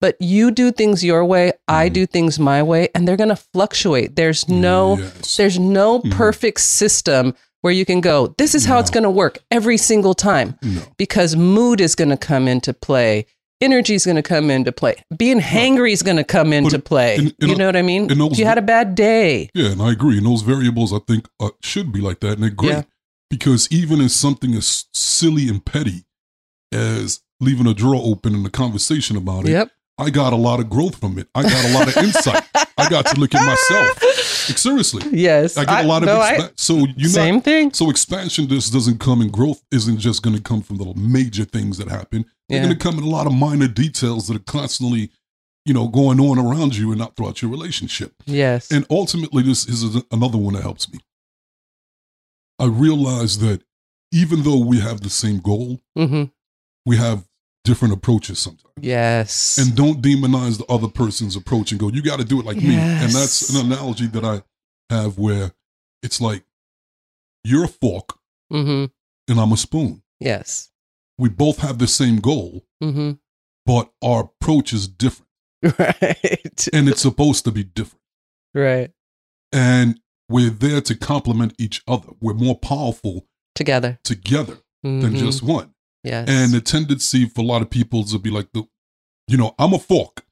But 0.00 0.16
you 0.20 0.52
do 0.52 0.70
things 0.70 1.02
your 1.02 1.24
way, 1.24 1.52
I 1.66 1.88
Mhm. 1.88 1.92
do 1.92 2.06
things 2.06 2.38
my 2.38 2.62
way, 2.62 2.88
and 2.94 3.06
they're 3.06 3.16
going 3.16 3.30
to 3.30 3.42
fluctuate. 3.52 4.14
There's 4.14 4.48
no 4.48 4.96
Yes. 4.98 5.36
there's 5.36 5.58
no 5.58 5.98
Mhm. 6.00 6.12
perfect 6.12 6.60
system 6.60 7.34
where 7.62 7.72
you 7.72 7.84
can 7.84 8.00
go, 8.00 8.34
this 8.38 8.54
is 8.54 8.64
how 8.64 8.78
it's 8.78 8.90
going 8.90 9.04
to 9.04 9.10
work 9.10 9.38
every 9.50 9.76
single 9.76 10.14
time 10.14 10.56
no. 10.62 10.82
because 10.96 11.34
mood 11.36 11.80
is 11.80 11.94
going 11.94 12.10
to 12.10 12.16
come 12.16 12.46
into 12.48 12.72
play. 12.72 13.26
Energy 13.60 13.94
is 13.94 14.04
going 14.04 14.14
to 14.16 14.22
come 14.22 14.50
into 14.50 14.70
play. 14.70 14.94
Being 15.16 15.40
hangry 15.40 15.90
is 15.92 16.02
going 16.02 16.16
to 16.18 16.22
come 16.24 16.52
into 16.52 16.78
play. 16.78 17.16
in- 17.16 17.34
in 17.40 17.48
you 17.48 17.56
know 17.56 17.66
what 17.66 17.74
I 17.76 17.82
mean? 17.82 18.10
in 18.10 18.18
those- 18.18 18.38
you 18.38 18.44
had 18.44 18.58
a 18.58 18.62
bad 18.62 18.94
day. 18.94 19.50
Yeah, 19.54 19.70
and 19.72 19.82
I 19.82 19.90
agree. 19.90 20.16
And 20.18 20.26
those 20.26 20.42
variables, 20.42 20.92
I 20.92 20.98
think, 21.08 21.26
uh, 21.40 21.50
should 21.60 21.90
be 21.92 22.00
like 22.00 22.20
that, 22.20 22.34
and 22.34 22.42
they're 22.44 22.50
great 22.50 22.70
Yeah. 22.70 22.82
because 23.30 23.66
even 23.72 24.00
in 24.00 24.08
something 24.10 24.54
as 24.54 24.84
silly 24.94 25.48
and 25.48 25.64
petty 25.64 26.04
as 26.72 27.20
leaving 27.40 27.66
a 27.66 27.74
drawer 27.74 28.00
open 28.04 28.34
and 28.34 28.46
a 28.46 28.50
conversation 28.50 29.16
about 29.16 29.46
it, 29.46 29.50
Yep. 29.52 29.70
I 30.00 30.10
got 30.10 30.32
a 30.32 30.36
lot 30.36 30.60
of 30.60 30.70
growth 30.70 30.94
from 31.00 31.18
it. 31.18 31.26
I 31.34 31.42
got 31.42 31.64
a 31.64 31.72
lot 31.74 31.88
of 31.88 31.96
insight. 31.96 32.44
I 32.78 32.88
got 32.88 33.06
to 33.06 33.18
look 33.20 33.34
at 33.34 33.44
myself. 33.44 34.02
Like, 34.48 34.58
seriously, 34.58 35.02
Yes. 35.12 35.56
I 35.56 35.64
get 35.64 35.84
a 35.84 35.88
lot 35.88 36.02
of 36.02 36.06
no, 36.06 36.20
I- 36.20 36.50
so 36.56 36.76
you 36.78 36.86
know. 37.04 37.08
same 37.08 37.40
thing. 37.40 37.72
So 37.72 37.90
expansion 37.90 38.48
just 38.48 38.72
doesn't 38.72 38.98
come 38.98 39.20
and 39.20 39.30
growth 39.32 39.62
isn't 39.70 39.98
just 39.98 40.22
going 40.22 40.36
to 40.36 40.42
come 40.42 40.62
from 40.62 40.78
the 40.78 40.92
major 40.96 41.44
things 41.44 41.76
that 41.78 41.88
happen. 41.88 42.24
They're 42.48 42.58
Yeah. 42.58 42.64
going 42.66 42.78
to 42.78 42.82
come 42.82 42.96
in 42.98 43.04
a 43.04 43.08
lot 43.08 43.26
of 43.26 43.34
minor 43.34 43.68
details 43.68 44.28
that 44.28 44.36
are 44.36 44.44
constantly, 44.52 45.10
you 45.66 45.74
know, 45.74 45.88
going 45.88 46.18
on 46.20 46.38
around 46.38 46.76
you 46.76 46.90
and 46.92 46.98
not 46.98 47.14
throughout 47.16 47.42
your 47.42 47.50
relationship. 47.50 48.14
Yes. 48.26 48.70
And 48.70 48.86
ultimately, 48.88 49.42
this 49.42 49.66
is 49.68 50.02
another 50.10 50.38
one 50.38 50.54
that 50.54 50.62
helps 50.62 50.90
me. 50.90 51.00
I 52.58 52.66
realize 52.66 53.38
that 53.38 53.62
even 54.12 54.42
though 54.42 54.58
we 54.64 54.80
have 54.80 55.00
the 55.02 55.10
same 55.10 55.38
goal, 55.40 55.80
hmm 55.96 56.24
we 56.86 56.96
have 56.96 57.27
different 57.68 57.92
approaches 57.94 58.38
sometimes. 58.38 58.72
Yes. 58.80 59.58
And 59.58 59.76
don't 59.76 60.00
demonize 60.02 60.56
the 60.58 60.64
other 60.72 60.88
person's 60.88 61.36
approach 61.36 61.70
and 61.70 61.78
go, 61.78 61.88
you 61.90 62.02
got 62.02 62.18
to 62.18 62.24
do 62.24 62.40
it 62.40 62.46
like 62.46 62.56
me. 62.56 62.74
And 62.76 63.12
that's 63.12 63.54
an 63.54 63.66
analogy 63.66 64.06
that 64.08 64.24
I 64.24 64.42
have 64.94 65.18
where 65.18 65.52
it's 66.02 66.20
like, 66.20 66.44
you're 67.44 67.64
a 67.64 67.68
fork 67.68 68.18
hmm 68.50 68.86
and 69.28 69.38
I'm 69.38 69.52
a 69.52 69.56
spoon. 69.56 70.02
Yes. 70.20 70.70
We 71.18 71.28
both 71.28 71.58
have 71.58 71.78
the 71.78 71.86
same 71.86 72.16
goal, 72.20 72.64
hmm 72.82 73.12
but 73.66 73.92
our 74.02 74.20
approach 74.22 74.72
is 74.72 74.88
different. 74.88 75.28
Right. 75.78 76.68
And 76.72 76.88
it's 76.88 77.02
supposed 77.02 77.44
to 77.44 77.50
be 77.50 77.64
different. 77.64 78.02
right. 78.54 78.90
And 79.52 80.00
we're 80.30 80.50
there 80.50 80.80
to 80.82 80.94
complement 80.94 81.54
each 81.58 81.82
other. 81.86 82.08
We're 82.20 82.34
more 82.34 82.58
powerful 82.58 83.26
Together. 83.54 83.98
together 84.04 84.58
than 84.82 85.00
Mhm. 85.14 85.16
just 85.18 85.42
one. 85.42 85.74
Yes. 86.08 86.28
And 86.28 86.52
the 86.52 86.60
tendency 86.60 87.26
for 87.28 87.42
a 87.42 87.44
lot 87.44 87.62
of 87.62 87.70
people 87.70 88.04
to 88.04 88.18
be 88.18 88.30
like 88.30 88.48
the, 88.52 88.64
you 89.26 89.36
know, 89.36 89.54
I'm 89.58 89.72
a 89.74 89.78
fork. 89.78 90.24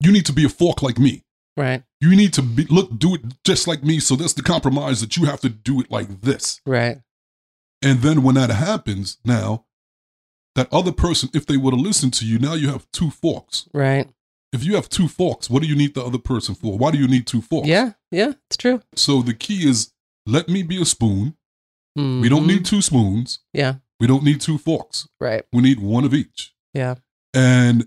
You 0.00 0.12
need 0.12 0.26
to 0.26 0.32
be 0.32 0.44
a 0.44 0.48
fork 0.48 0.82
like 0.82 0.98
me. 0.98 1.24
right. 1.56 1.82
You 2.00 2.16
need 2.16 2.32
to 2.34 2.42
be 2.42 2.64
look 2.64 2.98
do 2.98 3.14
it 3.14 3.20
just 3.44 3.68
like 3.68 3.84
me. 3.84 4.00
So 4.00 4.16
that's 4.16 4.32
the 4.32 4.42
compromise 4.42 5.00
that 5.02 5.16
you 5.16 5.24
have 5.26 5.40
to 5.42 5.48
do 5.48 5.80
it 5.80 5.90
like 5.90 6.20
this. 6.22 6.60
Right. 6.66 6.98
And 7.80 8.00
then 8.00 8.22
when 8.24 8.34
that 8.34 8.50
happens, 8.50 9.18
now 9.24 9.66
that 10.56 10.68
other 10.72 10.92
person, 10.92 11.30
if 11.32 11.46
they 11.46 11.56
would 11.56 11.72
have 11.74 11.80
listened 11.80 12.14
to 12.14 12.26
you, 12.26 12.38
now 12.38 12.54
you 12.54 12.68
have 12.70 12.86
two 12.92 13.10
forks. 13.10 13.68
Right. 13.72 14.08
If 14.52 14.64
you 14.64 14.74
have 14.74 14.88
two 14.88 15.08
forks, 15.08 15.48
what 15.48 15.62
do 15.62 15.68
you 15.68 15.76
need 15.76 15.94
the 15.94 16.04
other 16.04 16.18
person 16.18 16.54
for? 16.54 16.76
Why 16.76 16.90
do 16.90 16.98
you 16.98 17.06
need 17.08 17.26
two 17.26 17.40
forks? 17.40 17.68
Yeah. 17.68 17.92
Yeah. 18.10 18.32
It's 18.48 18.56
true. 18.56 18.82
So 18.96 19.22
the 19.22 19.32
key 19.34 19.68
is 19.68 19.92
let 20.26 20.48
me 20.48 20.62
be 20.62 20.80
a 20.82 20.84
spoon. 20.84 21.36
We 21.96 22.28
don't 22.28 22.44
Mhm. 22.44 22.46
need 22.48 22.64
two 22.64 22.82
spoons. 22.82 23.38
Yeah. 23.52 23.76
We 24.02 24.08
don't 24.08 24.24
need 24.24 24.40
two 24.40 24.58
forks. 24.58 25.06
Right. 25.20 25.44
We 25.52 25.62
need 25.62 25.78
one 25.78 26.04
of 26.04 26.12
each. 26.12 26.52
Yeah. 26.74 26.96
and 27.32 27.86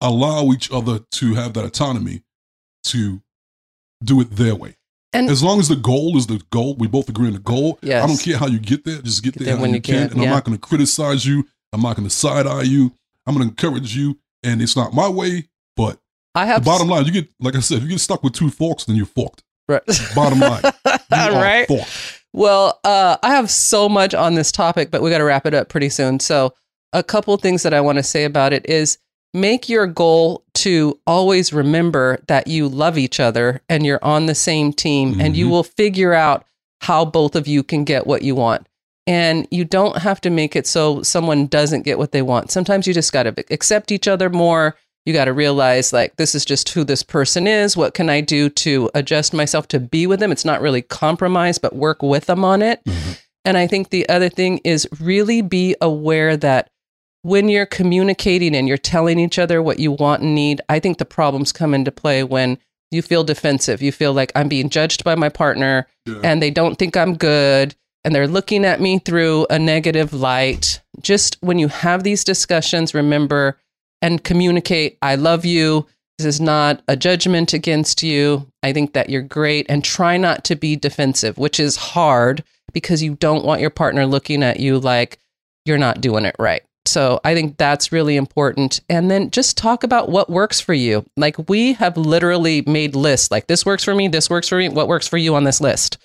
allow 0.00 0.50
each 0.52 0.70
other 0.72 0.98
to 1.12 1.34
have 1.34 1.54
that 1.54 1.64
autonomy 1.64 2.22
to 2.86 3.20
do 4.02 4.20
it 4.20 4.30
their 4.32 4.54
way. 4.56 4.74
And 5.12 5.30
As 5.30 5.42
long 5.42 5.60
as 5.60 5.68
the 5.68 5.76
goal 5.76 6.16
is 6.16 6.26
the 6.26 6.42
goal, 6.50 6.74
we 6.74 6.88
both 6.88 7.08
agree 7.08 7.28
on 7.28 7.34
the 7.34 7.38
goal. 7.38 7.78
Yes. 7.82 8.02
I 8.02 8.06
don't 8.08 8.20
care 8.20 8.36
how 8.36 8.46
you 8.48 8.58
get 8.58 8.84
there, 8.84 9.00
just 9.00 9.22
get, 9.22 9.34
Get 9.34 9.44
there, 9.44 9.54
there 9.54 9.62
when 9.62 9.74
you 9.74 9.80
can. 9.80 10.08
can, 10.08 10.18
And 10.18 10.22
I'm 10.22 10.30
not 10.34 10.44
going 10.44 10.56
to 10.58 10.60
criticize 10.60 11.24
you. 11.24 11.46
I'm 11.72 11.82
not 11.82 11.96
going 11.96 12.08
to 12.08 12.14
side 12.14 12.46
eye 12.46 12.62
you. 12.62 12.92
I'm 13.26 13.34
going 13.36 13.46
to 13.46 13.50
encourage 13.50 13.94
you. 13.96 14.18
And 14.42 14.60
it's 14.60 14.76
not 14.76 14.92
my 14.92 15.08
way, 15.08 15.48
but 15.76 15.98
I 16.34 16.46
the 16.46 16.52
have 16.52 16.64
bottom 16.64 16.88
line, 16.88 17.04
you 17.04 17.12
get, 17.12 17.28
like 17.40 17.54
I 17.54 17.60
said, 17.60 17.78
if 17.78 17.84
you 17.84 17.90
get 17.90 18.00
stuck 18.00 18.24
with 18.24 18.32
two 18.32 18.50
forks, 18.50 18.84
then 18.86 18.96
you're 18.96 19.06
forked. 19.06 19.44
Right. 19.68 19.82
Bottom 20.14 20.40
line, 20.40 20.62
right. 21.10 21.68
forked. 21.68 22.17
Well, 22.32 22.78
uh, 22.84 23.16
I 23.22 23.30
have 23.30 23.50
so 23.50 23.88
much 23.88 24.14
on 24.14 24.34
this 24.34 24.52
topic, 24.52 24.90
but 24.90 25.02
we 25.02 25.10
got 25.10 25.18
to 25.18 25.24
wrap 25.24 25.46
it 25.46 25.54
up 25.54 25.68
pretty 25.68 25.88
soon. 25.88 26.20
So, 26.20 26.54
a 26.92 27.02
couple 27.02 27.36
things 27.36 27.62
that 27.64 27.74
I 27.74 27.80
want 27.80 27.98
to 27.98 28.02
say 28.02 28.24
about 28.24 28.52
it 28.52 28.66
is 28.68 28.98
make 29.34 29.68
your 29.68 29.86
goal 29.86 30.42
to 30.54 30.98
always 31.06 31.52
remember 31.52 32.18
that 32.28 32.46
you 32.46 32.66
love 32.68 32.96
each 32.96 33.20
other 33.20 33.60
and 33.68 33.84
you're 33.84 34.02
on 34.02 34.26
the 34.26 34.34
same 34.34 34.72
team, 34.72 35.20
and 35.20 35.36
you 35.36 35.46
Mhm. 35.46 35.50
will 35.50 35.62
figure 35.64 36.14
out 36.14 36.44
how 36.80 37.04
both 37.04 37.36
of 37.36 37.46
you 37.46 37.62
can 37.62 37.84
get 37.84 38.06
what 38.06 38.22
you 38.22 38.34
want. 38.34 38.66
And 39.06 39.46
you 39.50 39.64
don't 39.64 39.98
have 39.98 40.20
to 40.22 40.30
make 40.30 40.54
it 40.54 40.66
so 40.66 41.02
someone 41.02 41.46
doesn't 41.46 41.82
get 41.82 41.98
what 41.98 42.12
they 42.12 42.22
want. 42.22 42.50
Sometimes 42.50 42.86
you 42.86 42.94
just 42.94 43.12
got 43.12 43.24
to 43.24 43.34
accept 43.50 43.90
each 43.90 44.06
other 44.08 44.30
more. 44.30 44.76
You 45.06 45.12
got 45.14 45.24
to 45.26 45.32
realize, 45.32 45.92
like, 45.92 46.16
this 46.16 46.34
is 46.34 46.44
just 46.44 46.68
who 46.70 46.84
this 46.84 47.02
person 47.02 47.46
is. 47.46 47.76
What 47.76 47.94
can 47.94 48.10
I 48.10 48.20
do 48.20 48.48
to 48.50 48.90
adjust 48.94 49.32
myself 49.32 49.66
to 49.68 49.80
be 49.80 50.06
with 50.06 50.20
them? 50.20 50.30
It's 50.32 50.44
not 50.44 50.60
really 50.60 50.82
compromise, 50.82 51.58
but 51.58 51.74
work 51.74 52.02
with 52.02 52.26
them 52.26 52.44
on 52.44 52.60
it. 52.60 52.80
Mhm. 52.84 53.18
And 53.44 53.56
I 53.56 53.66
think 53.66 53.88
the 53.88 54.06
other 54.08 54.28
thing 54.28 54.60
is 54.64 54.86
really 55.00 55.40
be 55.40 55.74
aware 55.80 56.36
that 56.36 56.68
when 57.22 57.48
you're 57.48 57.66
communicating 57.66 58.54
and 58.54 58.68
you're 58.68 58.76
telling 58.76 59.18
each 59.18 59.38
other 59.38 59.62
what 59.62 59.78
you 59.78 59.92
want 59.92 60.22
and 60.22 60.34
need, 60.34 60.60
I 60.68 60.78
think 60.78 60.98
the 60.98 61.04
problems 61.04 61.52
come 61.52 61.72
into 61.74 61.90
play 61.90 62.22
when 62.22 62.58
you 62.90 63.00
feel 63.02 63.24
defensive. 63.24 63.80
You 63.82 63.92
feel 63.92 64.12
like 64.12 64.30
I'm 64.34 64.48
being 64.48 64.68
judged 64.68 65.04
by 65.04 65.14
my 65.14 65.28
partner 65.28 65.86
Yeah. 66.06 66.20
and 66.22 66.42
they 66.42 66.50
don't 66.50 66.76
think 66.78 66.96
I'm 66.96 67.16
good 67.16 67.74
and 68.04 68.14
they're 68.14 68.28
looking 68.28 68.64
at 68.64 68.80
me 68.80 68.98
through 68.98 69.46
a 69.50 69.58
negative 69.58 70.12
light. 70.12 70.80
Just 71.00 71.36
when 71.40 71.58
you 71.58 71.68
have 71.68 72.02
these 72.02 72.24
discussions, 72.24 72.94
remember 72.94 73.58
and 74.02 74.22
communicate 74.22 74.98
I 75.02 75.14
love 75.14 75.44
you. 75.44 75.86
This 76.18 76.26
is 76.26 76.40
not 76.40 76.82
a 76.88 76.96
judgment 76.96 77.52
against 77.52 78.02
you. 78.02 78.50
I 78.62 78.72
think 78.72 78.92
that 78.94 79.08
you're 79.08 79.22
great 79.22 79.66
and 79.68 79.84
try 79.84 80.16
not 80.16 80.44
to 80.44 80.56
be 80.56 80.74
defensive, 80.74 81.38
which 81.38 81.60
is 81.60 81.76
hard 81.76 82.42
because 82.72 83.02
you 83.02 83.14
don't 83.14 83.44
want 83.44 83.60
your 83.60 83.70
partner 83.70 84.04
looking 84.06 84.42
at 84.42 84.60
you 84.60 84.78
like 84.78 85.18
you're 85.64 85.78
not 85.78 86.00
doing 86.00 86.24
it 86.24 86.34
right. 86.38 86.62
So 86.86 87.20
I 87.22 87.34
think 87.34 87.58
that's 87.58 87.92
really 87.92 88.16
important. 88.16 88.80
And 88.88 89.10
then 89.10 89.30
just 89.30 89.56
talk 89.56 89.84
about 89.84 90.08
what 90.08 90.30
works 90.30 90.58
for 90.58 90.74
you. 90.74 91.04
Like 91.16 91.48
we 91.48 91.74
have 91.74 91.96
literally 91.96 92.62
made 92.62 92.96
lists 92.96 93.30
like 93.30 93.46
this 93.46 93.66
works 93.66 93.84
for 93.84 93.94
me, 93.94 94.08
this 94.08 94.30
works 94.30 94.48
for 94.48 94.58
me, 94.58 94.68
what 94.70 94.88
works 94.88 95.06
for 95.06 95.18
you 95.18 95.34
on 95.34 95.44
this 95.44 95.60
list. 95.60 95.98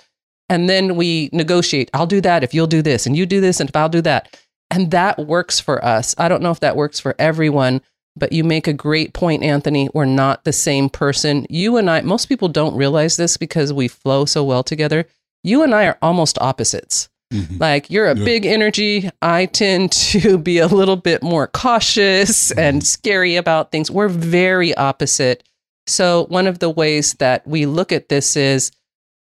And 0.50 0.70
then 0.70 0.96
we 0.98 1.30
negotiate. 1.32 1.90
I'll 1.94 2.06
do 2.06 2.22
that 2.22 2.44
if 2.44 2.54
you'll 2.54 2.68
do 2.68 2.82
this, 2.82 3.06
and 3.06 3.16
you 3.16 3.26
do 3.26 3.40
this, 3.40 3.60
and 3.60 3.70
if 3.70 3.76
I'll 3.76 3.90
do 3.90 4.02
that. 4.02 4.38
And 4.74 4.90
that 4.92 5.20
works 5.20 5.60
for 5.60 5.84
us. 5.86 6.16
I 6.18 6.28
don't 6.28 6.42
know 6.42 6.50
if 6.52 6.60
that 6.62 6.76
works 6.76 7.00
for 7.00 7.16
everyone, 7.20 7.82
but 8.16 8.32
you 8.32 8.44
make 8.44 8.68
a 8.68 8.74
great 8.74 9.14
point, 9.14 9.44
Anthony. 9.44 9.88
We're 9.94 10.06
not 10.06 10.44
the 10.46 10.54
same 10.54 10.90
person. 10.90 11.46
You 11.50 11.78
and 11.78 11.90
I, 11.90 12.02
most 12.02 12.26
people 12.26 12.48
don't 12.48 12.76
realize 12.76 13.16
this 13.16 13.38
because 13.38 13.72
we 13.72 13.88
flow 13.88 14.26
so 14.26 14.44
well 14.44 14.64
together. 14.64 15.06
You 15.44 15.62
and 15.62 15.76
I 15.76 15.86
are 15.86 15.98
almost 16.02 16.40
opposites. 16.42 17.08
Mhm. 17.32 17.60
Like 17.60 17.90
you're 17.92 18.10
a 18.10 18.18
Yeah. 18.18 18.26
big 18.26 18.46
energy. 18.48 19.10
I 19.22 19.46
tend 19.46 19.92
to 19.92 20.38
be 20.40 20.58
a 20.58 20.68
little 20.68 20.96
bit 20.96 21.22
more 21.22 21.48
cautious 21.48 22.52
and 22.52 22.84
scary 22.86 23.36
about 23.36 23.72
things. 23.72 23.92
We're 23.92 24.08
very 24.10 24.74
opposite. 24.76 25.44
So, 25.86 26.26
one 26.30 26.48
of 26.48 26.60
the 26.60 26.70
ways 26.70 27.14
that 27.20 27.46
we 27.46 27.66
look 27.66 27.92
at 27.92 28.10
this 28.10 28.36
is 28.38 28.72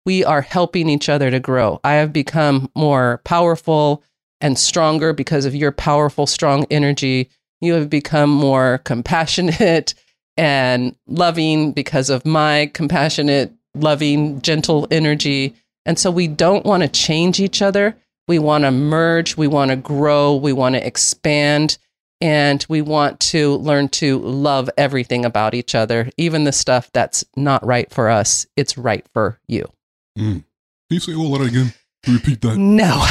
we 0.06 0.24
are 0.24 0.42
helping 0.42 0.88
each 0.88 1.08
other 1.08 1.30
to 1.30 1.40
grow. 1.40 1.80
I 1.82 1.94
have 1.94 2.12
become 2.12 2.70
more 2.76 3.20
powerful 3.24 4.02
and 4.44 4.58
stronger 4.58 5.14
because 5.14 5.46
of 5.46 5.54
your 5.54 5.72
powerful, 5.72 6.26
strong 6.26 6.66
energy. 6.70 7.30
You 7.62 7.72
have 7.72 7.88
become 7.88 8.28
more 8.28 8.82
compassionate 8.84 9.94
and 10.36 10.94
loving 11.06 11.72
because 11.72 12.10
of 12.10 12.26
my 12.26 12.70
compassionate 12.74 13.54
loving, 13.74 14.42
gentle 14.42 14.86
energy. 14.90 15.54
And 15.86 15.98
so 15.98 16.10
we 16.10 16.28
don't 16.28 16.66
want 16.66 16.82
to 16.82 16.88
change 16.90 17.40
each 17.40 17.62
other. 17.62 17.96
We 18.28 18.38
want 18.38 18.64
to 18.64 18.70
merge, 18.70 19.34
we 19.36 19.48
want 19.48 19.70
to 19.70 19.76
grow, 19.76 20.34
we 20.34 20.52
want 20.52 20.74
to 20.74 20.86
expand, 20.86 21.78
and 22.20 22.64
we 22.68 22.82
want 22.82 23.20
to 23.20 23.56
learn 23.56 23.88
to 23.90 24.18
love 24.18 24.68
everything 24.76 25.24
about 25.24 25.54
each 25.54 25.74
other, 25.74 26.10
even 26.18 26.44
the 26.44 26.52
stuff 26.52 26.90
that's 26.92 27.24
not 27.34 27.64
right 27.64 27.90
for 27.90 28.10
us. 28.10 28.46
It's 28.56 28.76
right 28.76 29.06
for 29.14 29.38
you. 29.46 29.70
Mm. 30.18 30.42
Can 30.42 30.44
you 30.90 31.00
say 31.00 31.14
all 31.14 31.38
that 31.38 31.46
again? 31.46 31.72
Repeat 32.06 32.40
that. 32.42 32.56
No. 32.58 33.02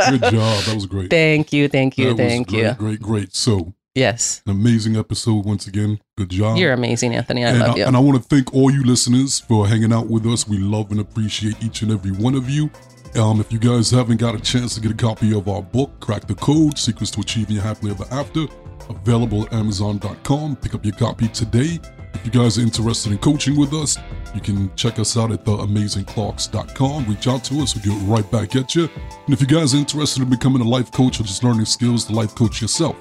Good 0.10 0.22
job. 0.32 0.64
That 0.64 0.74
was 0.74 0.86
great. 0.86 1.10
Thank 1.10 1.52
you. 1.52 1.68
Thank 1.68 1.98
you. 1.98 2.14
That 2.14 2.28
thank 2.28 2.48
great, 2.48 2.62
you. 2.62 2.72
Great, 2.74 3.00
great. 3.00 3.34
So, 3.34 3.74
Yes. 3.94 4.42
an 4.46 4.52
amazing 4.52 4.96
episode 4.96 5.46
once 5.46 5.66
again. 5.66 6.00
Good 6.18 6.30
job. 6.30 6.58
You're 6.58 6.74
amazing, 6.74 7.14
Anthony. 7.14 7.44
I 7.44 7.48
and 7.50 7.58
love 7.60 7.70
I, 7.70 7.76
you. 7.78 7.84
And 7.86 7.96
I 7.96 8.00
want 8.00 8.22
to 8.22 8.28
thank 8.28 8.54
all 8.54 8.70
you 8.70 8.84
listeners 8.84 9.40
for 9.40 9.66
hanging 9.66 9.92
out 9.92 10.08
with 10.08 10.26
us. 10.26 10.46
We 10.46 10.58
love 10.58 10.90
and 10.90 11.00
appreciate 11.00 11.62
each 11.64 11.82
and 11.82 11.90
every 11.90 12.12
one 12.12 12.34
of 12.34 12.48
you. 12.50 12.70
Um, 13.14 13.40
if 13.40 13.50
you 13.50 13.58
guys 13.58 13.90
haven't 13.90 14.18
got 14.18 14.34
a 14.34 14.40
chance 14.40 14.74
to 14.74 14.80
get 14.80 14.90
a 14.90 14.94
copy 14.94 15.34
of 15.34 15.48
our 15.48 15.62
book, 15.62 15.98
Crack 16.00 16.26
the 16.26 16.34
Code 16.34 16.76
Secrets 16.78 17.10
to 17.12 17.20
Achieving 17.20 17.54
Your 17.56 17.64
Happily 17.64 17.92
Ever 17.92 18.04
After, 18.10 18.44
available 18.90 19.46
at 19.46 19.54
Amazon.com. 19.54 20.56
Pick 20.56 20.74
up 20.74 20.84
your 20.84 20.94
copy 20.94 21.28
today. 21.28 21.80
If 22.16 22.24
you 22.24 22.32
guys 22.32 22.56
are 22.56 22.62
interested 22.62 23.12
in 23.12 23.18
coaching 23.18 23.56
with 23.56 23.74
us, 23.74 23.98
you 24.34 24.40
can 24.40 24.74
check 24.74 24.98
us 24.98 25.18
out 25.18 25.30
at 25.32 25.44
theamazingclarks.com. 25.44 27.06
Reach 27.06 27.28
out 27.28 27.44
to 27.44 27.60
us, 27.60 27.74
we'll 27.74 27.84
get 27.84 28.08
right 28.08 28.30
back 28.30 28.56
at 28.56 28.74
you. 28.74 28.84
And 29.26 29.34
if 29.34 29.40
you 29.42 29.46
guys 29.46 29.74
are 29.74 29.76
interested 29.76 30.22
in 30.22 30.30
becoming 30.30 30.62
a 30.62 30.68
life 30.68 30.90
coach 30.90 31.20
or 31.20 31.24
just 31.24 31.44
learning 31.44 31.66
skills 31.66 32.06
to 32.06 32.14
life 32.14 32.34
coach 32.34 32.62
yourself, 32.62 32.96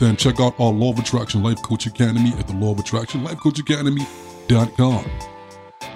then 0.00 0.16
check 0.16 0.40
out 0.40 0.58
our 0.58 0.72
Law 0.72 0.90
of 0.90 0.98
Attraction 0.98 1.42
Life 1.42 1.60
Coach 1.62 1.86
Academy 1.86 2.32
at 2.38 2.46
the 2.46 2.54
Law 2.54 2.72
of 2.72 2.78
Attraction 2.78 3.22
Life 3.22 3.38
Coach 3.40 3.58
Academy.com. 3.58 5.04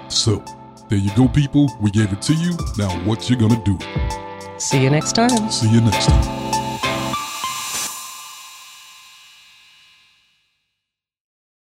So, 0.07 0.43
there 0.87 0.99
you 0.99 1.09
go, 1.15 1.27
people. 1.27 1.67
We 1.81 1.89
gave 1.89 2.13
it 2.13 2.21
to 2.23 2.33
you. 2.33 2.55
Now, 2.77 2.91
what 3.05 3.27
you 3.27 3.35
gonna 3.35 3.61
do? 3.63 3.79
See 4.59 4.83
you 4.83 4.91
next 4.91 5.13
time. 5.13 5.49
See 5.49 5.69
you 5.69 5.81
next 5.81 6.05
time. 6.05 6.50